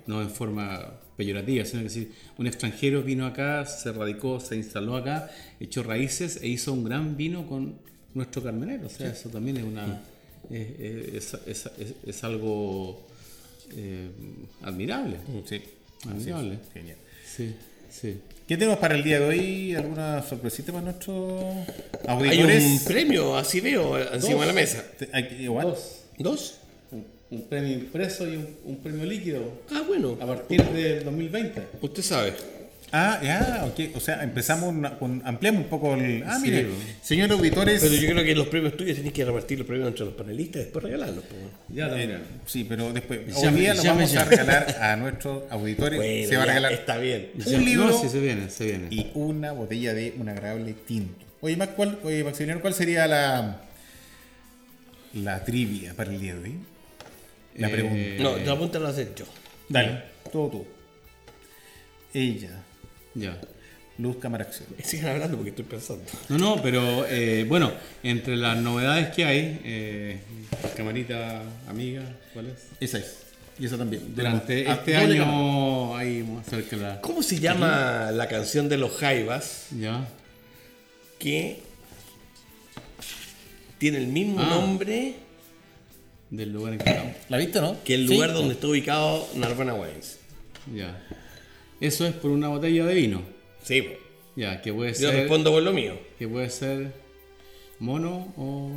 [0.06, 4.96] no en forma peyorativa, sino que decir, un extranjero vino acá, se radicó, se instaló
[4.96, 7.78] acá, echó raíces e hizo un gran vino con
[8.18, 8.86] nuestro carmenero.
[8.86, 10.00] O sea, eso también es una
[10.50, 13.06] es, es- es- es- es algo
[13.76, 14.08] eh,
[14.62, 15.16] admirable.
[15.48, 15.62] Sí.
[16.06, 16.54] Admirable.
[16.54, 16.72] Así es.
[16.74, 16.96] Genial.
[17.36, 17.54] Sí,
[17.90, 18.20] sí.
[18.46, 19.74] ¿Qué tenemos para el día de hoy?
[19.74, 21.42] ¿Alguna sorpresita para nuestros
[22.06, 22.64] Hay auditores?
[22.64, 24.84] un premio, así veo, encima de la mesa.
[25.12, 25.66] Hay- igual.
[25.66, 26.00] Dos.
[26.18, 26.54] ¿Dos?
[26.92, 30.16] Un, un premio impreso y un, un premio líquido Ah, bueno.
[30.20, 31.62] a partir del 2020.
[31.82, 32.32] Usted sabe.
[32.90, 33.94] Ah, ya, ok.
[33.96, 35.20] O sea, empezamos una- con.
[35.24, 36.22] Ampliamos un poco el.
[36.26, 36.78] Ah, Sí, mire, bueno.
[37.02, 37.82] señores auditores.
[37.82, 40.56] Pero yo creo que los premios tuyos tenés que repartir los premios entre los panelistas
[40.56, 41.24] y después regalarlos.
[41.24, 41.40] pues.
[41.68, 43.20] Ya eh, sí, pero después.
[43.26, 44.20] Llame- hoy día lo llame vamos ya.
[44.22, 45.98] a regalar a nuestros auditores.
[45.98, 47.30] Bueno, se va a ya, regalar está bien.
[47.46, 48.86] un libro No, sí, se viene, se viene.
[48.90, 51.26] y una botella de un agradable tinto.
[51.42, 53.60] Oye, Max, ¿cuál, oye, Maximiliano, ¿cuál sería la.
[55.14, 56.54] la trivia para el día de hoy?
[57.56, 58.22] La Eh, pregunta.
[58.22, 59.24] No, la punta la hacer yo.
[59.68, 60.66] Dale, todo tú.
[62.14, 62.50] Ella,
[63.18, 63.38] Ya.
[63.98, 64.68] Luz Cámara Acción.
[64.84, 66.04] Sigan hablando porque estoy pensando.
[66.28, 70.20] No, no, pero eh, bueno, entre las novedades que hay, eh,
[70.76, 72.02] camarita amiga,
[72.32, 72.66] ¿cuál es?
[72.80, 73.16] Esa es.
[73.58, 74.14] Y esa también.
[74.14, 77.00] Durante este ah, doble año, ahí vamos a hacer que la.
[77.00, 80.06] ¿Cómo se llama la canción de los Jaivas Ya.
[81.18, 81.60] que
[83.78, 84.48] tiene el mismo Ah.
[84.48, 85.14] nombre
[86.30, 87.12] Del lugar en que estamos.
[87.30, 87.82] ¿La viste, no?
[87.82, 88.14] que el Sí.
[88.14, 90.18] lugar donde está ubicado Narbona Wines?
[90.74, 91.02] Ya.
[91.80, 93.22] Eso es por una botella de vino.
[93.62, 93.98] Sí, pues.
[94.36, 95.14] Ya, que puede yo ser.
[95.14, 95.94] respondo por lo mío.
[96.18, 96.92] Que puede ser
[97.78, 98.70] mono o.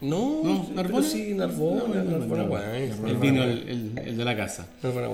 [0.00, 1.06] No, No, Narbona.
[1.06, 2.96] sí, Narbona, Narbona Wines.
[3.06, 4.68] El vino, el, el- el de la casa.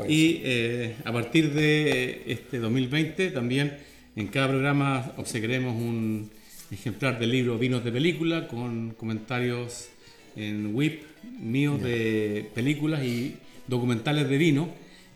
[0.09, 3.77] Y eh, a partir de este 2020 también
[4.17, 6.31] en cada programa obsequiaremos un
[6.73, 9.91] ejemplar del libro Vinos de Película con comentarios
[10.35, 11.03] en WIP
[11.41, 13.37] míos de películas y
[13.69, 14.71] documentales de vino.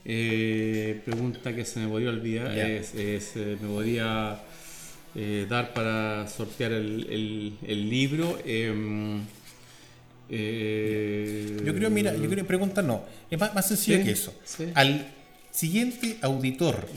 [0.06, 2.68] Eh, pregunta que se me podría olvidar Ya.
[2.68, 4.38] es, es, eh, me podría
[5.14, 8.38] eh, dar para sortear el, el- el libro.
[8.44, 9.22] Em,
[10.28, 13.02] eh, Yo creo, mira, yo creo preguntar no.
[13.30, 14.34] Es más, más sencillo Sí, que eso.
[14.44, 14.64] sí.
[14.74, 15.06] Al
[15.50, 16.88] siguiente auditor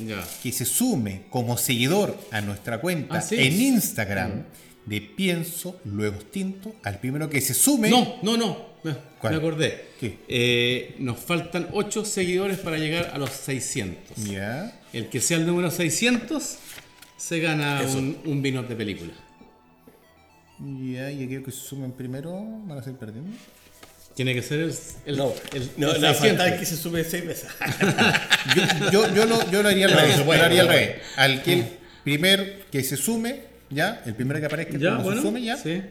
[0.42, 3.36] que se sume como seguidor a nuestra cuenta Ah, sí.
[3.38, 4.44] en Instagram
[4.86, 7.90] de Pienso, luego Tinto, al primero que se sume.
[7.90, 8.67] No, no, no.
[8.84, 9.34] Me, ¿Cuál?
[9.34, 9.86] me acordé.
[10.00, 10.20] ¿Qué?
[10.28, 14.18] Eh, nos faltan 8 seguidores para llegar a los 600.
[14.26, 14.80] Ya.
[14.94, 16.58] El que sea el número 600
[17.18, 17.98] se gana Eso.
[17.98, 19.12] un, un vino de película.
[20.60, 22.34] Ya, y aquellos que se sumen primero
[22.66, 23.36] van a ser perdiendo.
[24.16, 24.74] Tiene que ser el,
[25.06, 26.20] el, no, el- no, el la 600.
[26.20, 27.50] falta es que se sube seis veces.
[28.92, 30.22] Yo, yo, yo lo, yo lo haría al No, revés.
[30.22, 31.02] puede, lo haría al no se revés.
[31.18, 31.66] Al que el
[32.04, 35.22] primer que se sume, ya, el primero que aparezca Ya, bueno.
[35.22, 35.84] se sume, ya, Sí.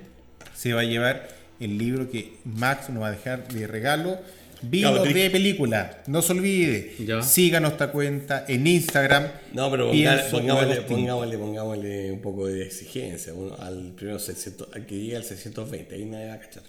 [0.57, 1.29] se va a llevar
[1.61, 4.19] el libro que Max nos va a dejar de regalo.
[4.63, 6.03] Vino Claro, de película.
[6.07, 6.95] No se olvide.
[7.07, 7.21] Ya.
[7.21, 9.27] Siga nuestra cuenta en Instagram.
[9.53, 10.87] No, pero pongámosle, Tinto.
[10.89, 13.35] pongámosle, pongámosle un poco de exigencia.
[13.35, 16.63] uno al primero 600, al que llegue al 620, ahí nadie va a cachar.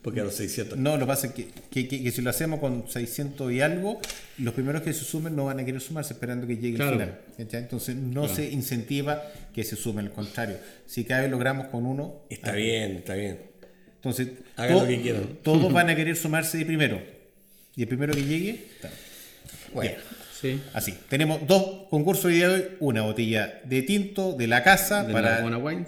[0.00, 0.78] Porque a los 600.
[0.78, 3.60] No, lo que pasa es que, que- que- que si lo hacemos con 600 y
[3.60, 4.00] algo,
[4.38, 6.92] los primeros que se sumen no van a querer sumarse esperando que llegue Claro.
[6.92, 7.18] el final.
[7.62, 9.22] Entonces no se incentiva
[9.54, 10.56] que se sumen, al contrario.
[10.86, 13.49] Si cada vez logramos con uno, Está bien, está bien.
[14.00, 15.22] Entonces Hagan to- lo que quieran.
[15.42, 17.00] todos van a querer sumarse de primero.
[17.76, 18.90] Y el primero que llegue, está.
[19.72, 19.92] Bueno,
[20.40, 20.58] Sí.
[20.72, 20.94] así.
[21.10, 22.64] Tenemos dos concursos hoy día de hoy.
[22.80, 25.42] Una botella de tinto de la casa De para,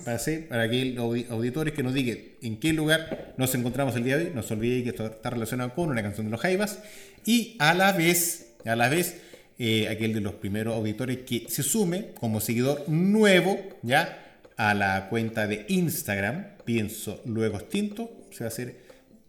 [0.04, 3.96] para, hacer- para que los audi- auditores que nos digan en qué lugar nos encontramos
[3.96, 4.32] el día de hoy.
[4.34, 6.80] No se olvide que esto está relacionado con una canción de los Jaivas.
[7.24, 9.16] Y a la vez, a la vez,
[9.58, 14.31] eh, aquel de los primeros auditores que se sume como seguidor nuevo, ¿ya?
[14.56, 18.76] A la cuenta de Instagram, pienso luego extinto, se va a hacer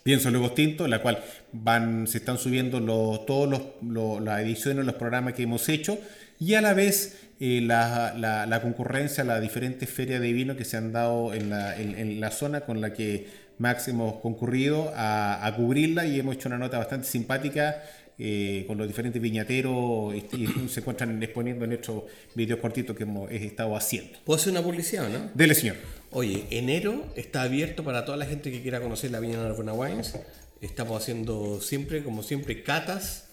[0.03, 1.23] Pienso Luego Extinto, en la cual
[1.53, 5.99] van, se están subiendo los, todos los, los- las ediciones, los programas que hemos hecho
[6.39, 10.55] y a la vez eh, la, la- la concurrencia a las diferentes ferias de vino
[10.57, 14.21] que se han dado en la, en- en la zona con la que Max hemos
[14.21, 17.83] concurrido a, a cubrirla y hemos hecho una nota bastante simpática
[18.21, 22.03] eh, con los diferentes viñateros y, y se encuentran exponiendo en estos
[22.35, 24.19] videos cortitos que hemos estado haciendo.
[24.25, 25.31] ¿Puedo hacer una publicidad o no?
[25.35, 25.77] Dele, señor.
[26.11, 30.19] Oye, enero está abierto para toda la gente que quiera conocer la viña Narbona Wines.
[30.61, 33.29] Estamos haciendo siempre, como siempre, catas,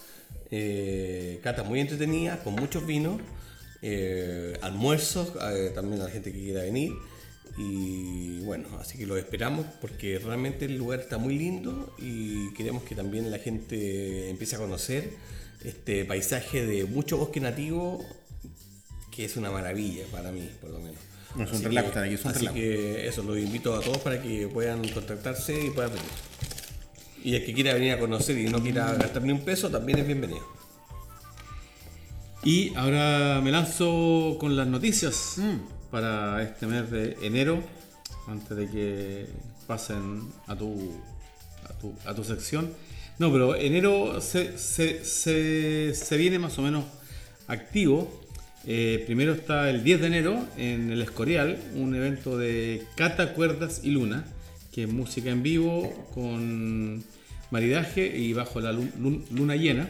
[0.52, 3.22] eh, catas muy entretenidas, con muchos vinos,
[3.82, 5.34] eh, almuerzos,
[5.74, 6.94] también a la gente que quiera venir.
[7.58, 12.84] Y bueno, así que los esperamos porque realmente el lugar está muy lindo y queremos
[12.84, 15.10] que también la gente empiece a conocer
[15.64, 18.06] este paisaje de mucho bosque nativo
[19.10, 20.98] que es una maravilla para mí, por lo menos.
[21.38, 22.56] No, es un Así relajo que- estar aquí, es un así relajo.
[22.56, 26.06] que eso, los invito a todos para que puedan contactarse y puedan venir.
[27.24, 30.00] Y el que quiera venir a conocer y no quiera gastar ni un peso, también
[30.00, 30.46] es bienvenido.
[32.44, 35.75] Y ahora me lanzo con las noticias Mm.
[35.96, 37.64] Para este mes de enero,
[38.28, 39.28] antes de que
[39.66, 40.92] pasen a tu,
[41.70, 42.70] a tu, a tu sección.
[43.18, 46.84] No, pero enero se, se, se, se viene más o menos
[47.48, 48.12] activo.
[48.68, 53.80] Eh, primero está el 10 de enero en el Escorial, un evento de Cata, Cuerdas
[53.82, 54.26] y Luna,
[54.74, 57.06] que es música en vivo con
[57.52, 59.88] maridaje y bajo la lu- lu- luna llena.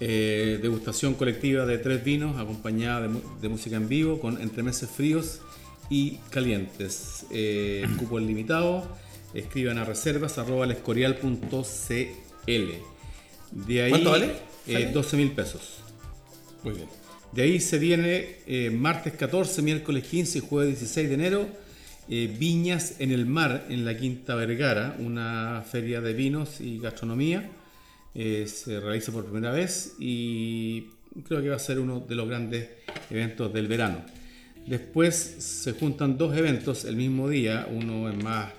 [0.00, 3.08] Eh, degustación colectiva de tres vinos acompañada
[3.42, 5.40] de, música en vivo con entremeses fríos
[5.90, 7.26] y calientes.
[7.32, 8.86] Eh, el cupo es limitado.
[9.34, 11.52] Escriban a reservas arroba lescorial.cl.
[13.50, 14.26] De ahí, ¿Cuánto vale?
[14.66, 14.92] eh, ¿Sale?
[14.92, 15.78] 12 mil pesos.
[16.62, 16.86] Muy bien.
[17.32, 21.48] De ahí se viene eh, martes 14, miércoles 15 y jueves 16 de enero.
[22.08, 27.50] eh, Viñas en el Mar en la Quinta Vergara, una feria de vinos y gastronomía.
[28.20, 30.88] Eh, se realiza por primera vez y
[31.28, 32.68] creo que va a ser uno de los grandes
[33.10, 34.04] eventos del verano.
[34.66, 38.52] Después se juntan dos eventos el mismo día, uno es más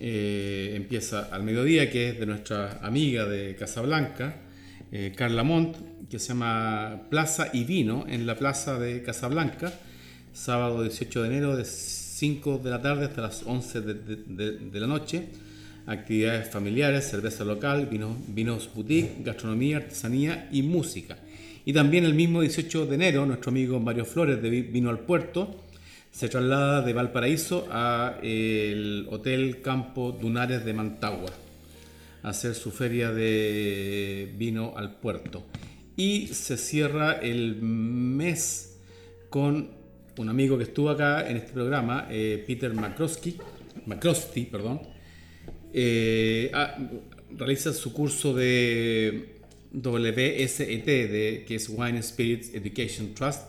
[0.00, 4.36] eh, empieza al mediodía, que es de nuestra amiga de Casablanca,
[4.92, 5.78] eh, Carla Montt,
[6.10, 9.72] que se llama Plaza y Vino en la Plaza de Casablanca,
[10.34, 15.30] sábado 18 de enero de 5 de la tarde hasta las 11 de, la noche.
[15.88, 21.16] Actividades familiares, cerveza local, vinos, vinos boutique, gastronomía, artesanía y música.
[21.64, 25.00] Y también el mismo 18 de enero, nuestro amigo Mario Flores de Vi- Vino al
[25.00, 25.64] Puerto
[26.10, 31.30] se traslada de Valparaíso a el Hotel Campo Dunares de Mantagua
[32.22, 35.46] a hacer su feria de vino al puerto.
[35.96, 38.76] Y se cierra el mes
[39.30, 39.70] con
[40.18, 43.36] un amigo que estuvo acá en este programa, eh, Peter Macrosky,
[43.86, 44.80] Macrosty, perdón,
[45.72, 46.76] eh, ah,
[47.36, 49.36] realiza su curso de
[49.72, 53.42] WSET, de, que es Wine Spirits Education Trust,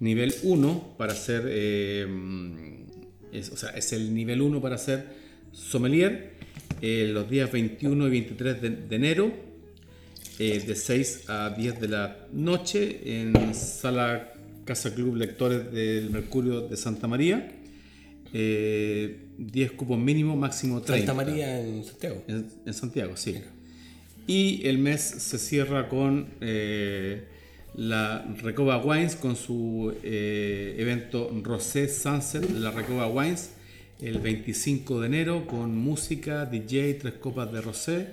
[0.00, 2.06] nivel 1 para ser, eh,
[3.32, 5.06] es, o sea, es el nivel 1 para ser
[5.52, 6.32] sommelier,
[6.82, 9.32] eh, los días 21 y 23 de, de enero,
[10.38, 14.32] eh, de 6 a 10 de la noche, en Sala
[14.64, 17.52] Casa Club Lectores del Mercurio de Santa María.
[18.36, 21.06] Eh, 10 cupos mínimo, máximo 30.
[21.06, 22.24] Santa María en Santiago.
[22.26, 23.36] En, en Santiago, sí.
[24.26, 27.28] Y el mes se cierra con eh,
[27.76, 33.50] la Recoba Wines, con su eh, evento Rosé Sunset, la Recoba Wines,
[34.00, 38.08] el 25 de enero, con música, DJ, tres copas de Rosé,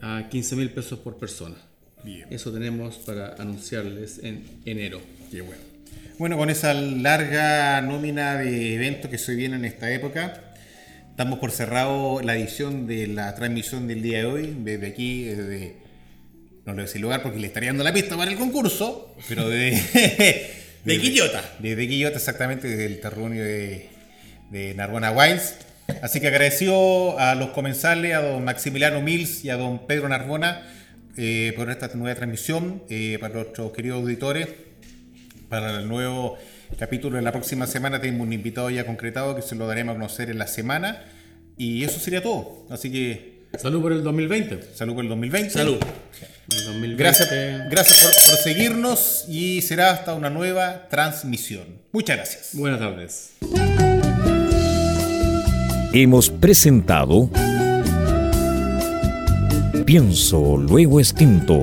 [0.00, 1.56] a 15 mil pesos por persona.
[2.02, 2.26] Bien.
[2.30, 5.00] Eso tenemos para anunciarles en enero.
[5.30, 5.75] Qué bueno.
[6.18, 10.54] Bueno, con esa larga nómina de eventos que se vienen en esta época,
[11.14, 14.56] damos por cerrado la edición de la transmisión del día de hoy.
[14.60, 15.76] Desde aquí, desde.
[16.64, 19.72] No a decir lugar porque le estaría dando la pista para el concurso, pero de.
[20.86, 21.42] De Quillota.
[21.58, 23.88] Desde Quillota, exactamente, desde el terruño de,
[24.52, 25.56] de Narbona Wines.
[26.00, 30.62] Así que agradecido a los comensales, a don Maximiliano Mills y a don Pedro Narbona
[31.16, 34.48] eh, por esta nueva transmisión, eh, para nuestros queridos auditores,
[35.48, 36.36] para el nuevo
[36.78, 39.98] capítulo de la próxima semana tenemos un invitado ya concretado que se lo daremos a
[39.98, 41.04] conocer en la semana
[41.56, 42.66] y eso sería todo.
[42.70, 44.74] Así que Salud por el 2020.
[44.74, 45.50] salud por el 2020.
[45.50, 45.78] Salud.
[46.50, 47.30] El 2020 Gracias,
[47.70, 51.64] gracias por, por seguirnos y será hasta una nueva transmisión.
[51.92, 52.50] Muchas gracias.
[52.52, 53.32] Buenas tardes.
[55.92, 57.30] Hemos presentado
[59.86, 61.62] Pienso Luego Extinto,